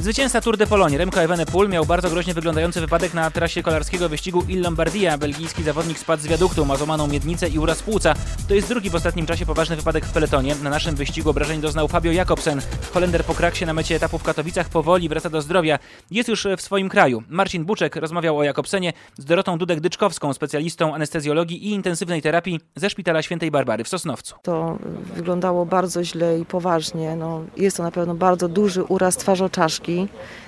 Zwycięzca 0.02 0.42
Tour 0.42 0.58
de 0.58 0.68
Pologne 0.68 0.98
Remco 0.98 1.22
Evenepoel 1.22 1.70
miał 1.70 1.86
bardzo 1.86 2.10
groźnie 2.10 2.34
wyglądający 2.34 2.82
wypadek 2.82 3.14
na 3.14 3.32
trasie 3.32 3.64
kolarskiego 3.64 4.10
wyścigu 4.10 4.44
Il 4.48 4.62
Lombardia. 4.62 5.18
Belgijski 5.18 5.64
zawodnik 5.64 6.00
spadł 6.00 6.24
z 6.24 6.28
wiaduktu, 6.28 6.66
ma 6.66 6.76
złamaną 6.76 7.08
miednicę 7.08 7.48
i 7.48 7.60
uraz 7.60 7.84
płuca. 7.84 8.14
To 8.48 8.54
jest 8.54 8.68
drugi 8.68 8.90
w 8.90 8.96
ostatnim 8.96 9.26
czasie 9.26 9.46
poważny 9.46 9.76
wypadek 9.76 10.06
w 10.06 10.14
peletonie. 10.14 10.56
Na 10.64 10.70
naszym 10.70 10.96
wyścigu 10.96 11.30
obrażeń 11.30 11.62
doznał 11.62 11.88
Fabio 11.88 12.12
Jakobsen. 12.12 12.62
Holender 12.94 13.26
po 13.26 13.34
kraksie 13.34 13.66
na 13.66 13.74
mecie 13.74 13.96
etapu 13.96 14.18
w 14.18 14.24
Katowicach 14.24 14.70
powoli 14.70 15.10
wraca 15.10 15.30
do 15.30 15.42
zdrowia. 15.42 15.80
Jest 16.12 16.30
już 16.30 16.48
w 16.58 16.62
swoim 16.62 16.90
kraju. 16.90 17.24
Marcin 17.30 17.66
Buczek 17.66 17.96
rozmawiał 17.96 18.38
o 18.38 18.44
Jakobsenie 18.44 18.94
z 19.18 19.26
Dorotą 19.26 19.58
Dudek-Dyczkowską, 19.58 20.34
specjalistą 20.34 20.96
anestezjologii 20.96 21.68
i 21.68 21.72
intensywnej 21.72 22.22
terapii 22.22 22.60
ze 22.76 22.90
Szpitala 22.90 23.22
Świętej 23.22 23.52
Barbary 23.52 23.84
w 23.84 23.88
Sosnowcu. 23.88 24.36
To 24.44 24.78
wyglądało 25.16 25.66
bardzo 25.66 26.04
źle 26.04 26.40
i 26.40 26.46
poważnie. 26.46 27.16
No, 27.16 27.42
jest 27.58 27.78
to 27.78 27.84
na 27.84 27.92
pewno 27.92 28.16
bardzo 28.16 28.48
duży 28.48 28.84
uraz 28.84 29.18
twarzoczaszki 29.18 29.91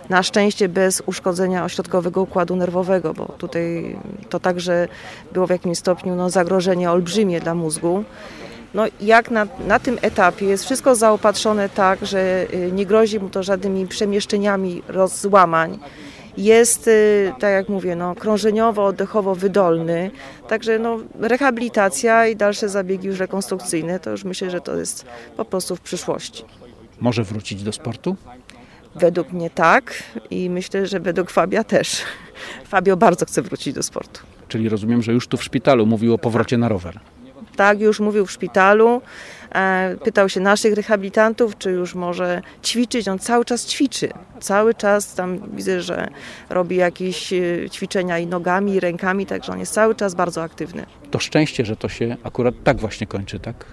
na 0.10 0.24
szczęście 0.24 0.70
bez 0.70 1.04
uszkodzenia 1.06 1.66
ośrodkowego 1.66 2.22
układu 2.22 2.56
nerwowego, 2.56 3.14
bo 3.14 3.26
tutaj 3.26 3.96
to 4.30 4.40
także 4.40 4.88
było 5.32 5.48
w 5.48 5.50
jakimś 5.50 5.78
stopniu 5.78 6.16
no, 6.16 6.30
zagrożenie 6.30 6.92
olbrzymie 6.92 7.40
dla 7.40 7.56
mózgu. 7.56 8.04
No, 8.74 8.84
jak 9.02 9.32
na, 9.32 9.48
na 9.68 9.80
tym 9.80 9.98
etapie 10.02 10.46
jest 10.46 10.66
wszystko 10.66 10.96
zaopatrzone 10.96 11.70
tak, 11.70 12.06
że 12.06 12.48
y, 12.54 12.72
nie 12.72 12.86
grozi 12.86 13.20
mu 13.20 13.30
to 13.30 13.44
żadnymi 13.44 13.88
przemieszczeniami 13.88 14.82
rozłamań. 14.88 15.80
Jest, 16.38 16.88
y, 16.88 17.34
tak 17.40 17.52
jak 17.52 17.70
mówię, 17.70 17.96
no, 17.96 18.16
krążeniowo, 18.16 18.86
oddechowo 18.86 19.36
wydolny, 19.36 20.12
także 20.48 20.80
no, 20.80 20.98
rehabilitacja 21.20 22.28
i 22.28 22.36
dalsze 22.36 22.70
zabiegi 22.70 23.08
już 23.08 23.20
rekonstrukcyjne, 23.20 24.00
to 24.00 24.10
już 24.10 24.24
myślę, 24.24 24.50
że 24.50 24.62
to 24.62 24.76
jest 24.76 25.06
po 25.38 25.46
prostu 25.46 25.76
w 25.76 25.82
przyszłości. 25.82 26.44
Może 27.00 27.24
wrócić 27.24 27.64
do 27.64 27.72
sportu? 27.72 28.16
Według 28.96 29.32
mnie 29.32 29.50
tak 29.50 30.04
i 30.30 30.50
myślę, 30.50 30.88
że 30.88 31.00
według 31.00 31.32
Fabia 31.32 31.64
też. 31.64 32.02
Fabio 32.68 32.98
bardzo 32.98 33.26
chce 33.26 33.42
wrócić 33.42 33.74
do 33.74 33.84
sportu. 33.84 34.22
Czyli 34.48 34.70
rozumiem, 34.70 35.02
że 35.02 35.14
już 35.14 35.28
tu 35.28 35.38
w 35.38 35.44
szpitalu 35.44 35.86
mówił 35.86 36.14
o 36.14 36.18
powrocie 36.18 36.58
na 36.58 36.70
rower. 36.70 37.00
Tak, 37.56 37.80
już 37.80 38.00
mówił 38.00 38.26
w 38.26 38.32
szpitalu. 38.32 39.02
E, 39.56 39.96
pytał 40.04 40.30
się 40.30 40.40
naszych 40.40 40.74
rehabilitantów, 40.74 41.58
czy 41.58 41.72
już 41.72 41.96
może 41.96 42.42
ćwiczyć. 42.64 43.08
On 43.08 43.20
cały 43.20 43.46
czas 43.46 43.66
ćwiczy. 43.68 44.10
Cały 44.40 44.74
czas 44.74 45.16
tam 45.16 45.56
widzę, 45.56 45.82
że 45.82 46.08
robi 46.50 46.76
jakieś 46.76 47.34
e, 47.34 47.70
ćwiczenia 47.70 48.20
i 48.20 48.28
nogami, 48.28 48.74
i 48.74 48.80
rękami, 48.80 49.26
także 49.26 49.52
on 49.52 49.60
jest 49.60 49.74
cały 49.74 49.96
czas 49.96 50.16
bardzo 50.16 50.44
aktywny. 50.44 50.86
To 51.12 51.20
szczęście, 51.20 51.66
że 51.66 51.76
to 51.76 51.90
się 51.90 52.18
akurat 52.24 52.56
tak 52.64 52.78
właśnie 52.78 53.08
kończy, 53.08 53.40
tak? 53.40 53.66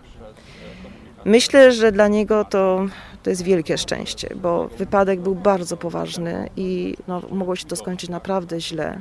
Myślę, 1.25 1.73
że 1.73 1.93
dla 1.93 2.09
niego 2.09 2.45
to, 2.45 2.87
to 3.23 3.31
jest 3.31 3.43
wielkie 3.43 3.79
szczęście, 3.79 4.35
bo 4.37 4.69
wypadek 4.69 5.21
był 5.21 5.35
bardzo 5.35 5.77
poważny 5.77 6.51
i 6.57 6.97
no, 7.09 7.23
mogło 7.31 7.57
się 7.57 7.65
to 7.67 7.77
skończyć 7.77 8.11
naprawdę 8.11 8.61
źle. 8.61 9.01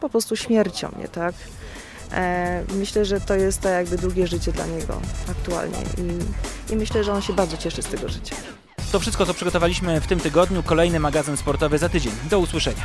Po 0.00 0.08
prostu 0.08 0.36
śmiercią, 0.36 0.88
nie 0.98 1.08
tak? 1.08 1.34
E, 2.12 2.64
myślę, 2.74 3.04
że 3.04 3.20
to 3.20 3.34
jest 3.34 3.60
to 3.60 3.68
jakby 3.68 3.96
drugie 3.96 4.26
życie 4.26 4.52
dla 4.52 4.66
niego 4.66 5.00
aktualnie 5.30 5.78
i, 5.78 6.72
i 6.72 6.76
myślę, 6.76 7.04
że 7.04 7.12
on 7.12 7.22
się 7.22 7.32
bardzo 7.32 7.56
cieszy 7.56 7.82
z 7.82 7.86
tego 7.86 8.08
życia. 8.08 8.36
To 8.92 9.00
wszystko, 9.00 9.26
co 9.26 9.34
przygotowaliśmy 9.34 10.00
w 10.00 10.06
tym 10.06 10.20
tygodniu. 10.20 10.62
Kolejny 10.62 11.00
magazyn 11.00 11.36
sportowy 11.36 11.78
za 11.78 11.88
tydzień. 11.88 12.12
Do 12.30 12.38
usłyszenia. 12.38 12.84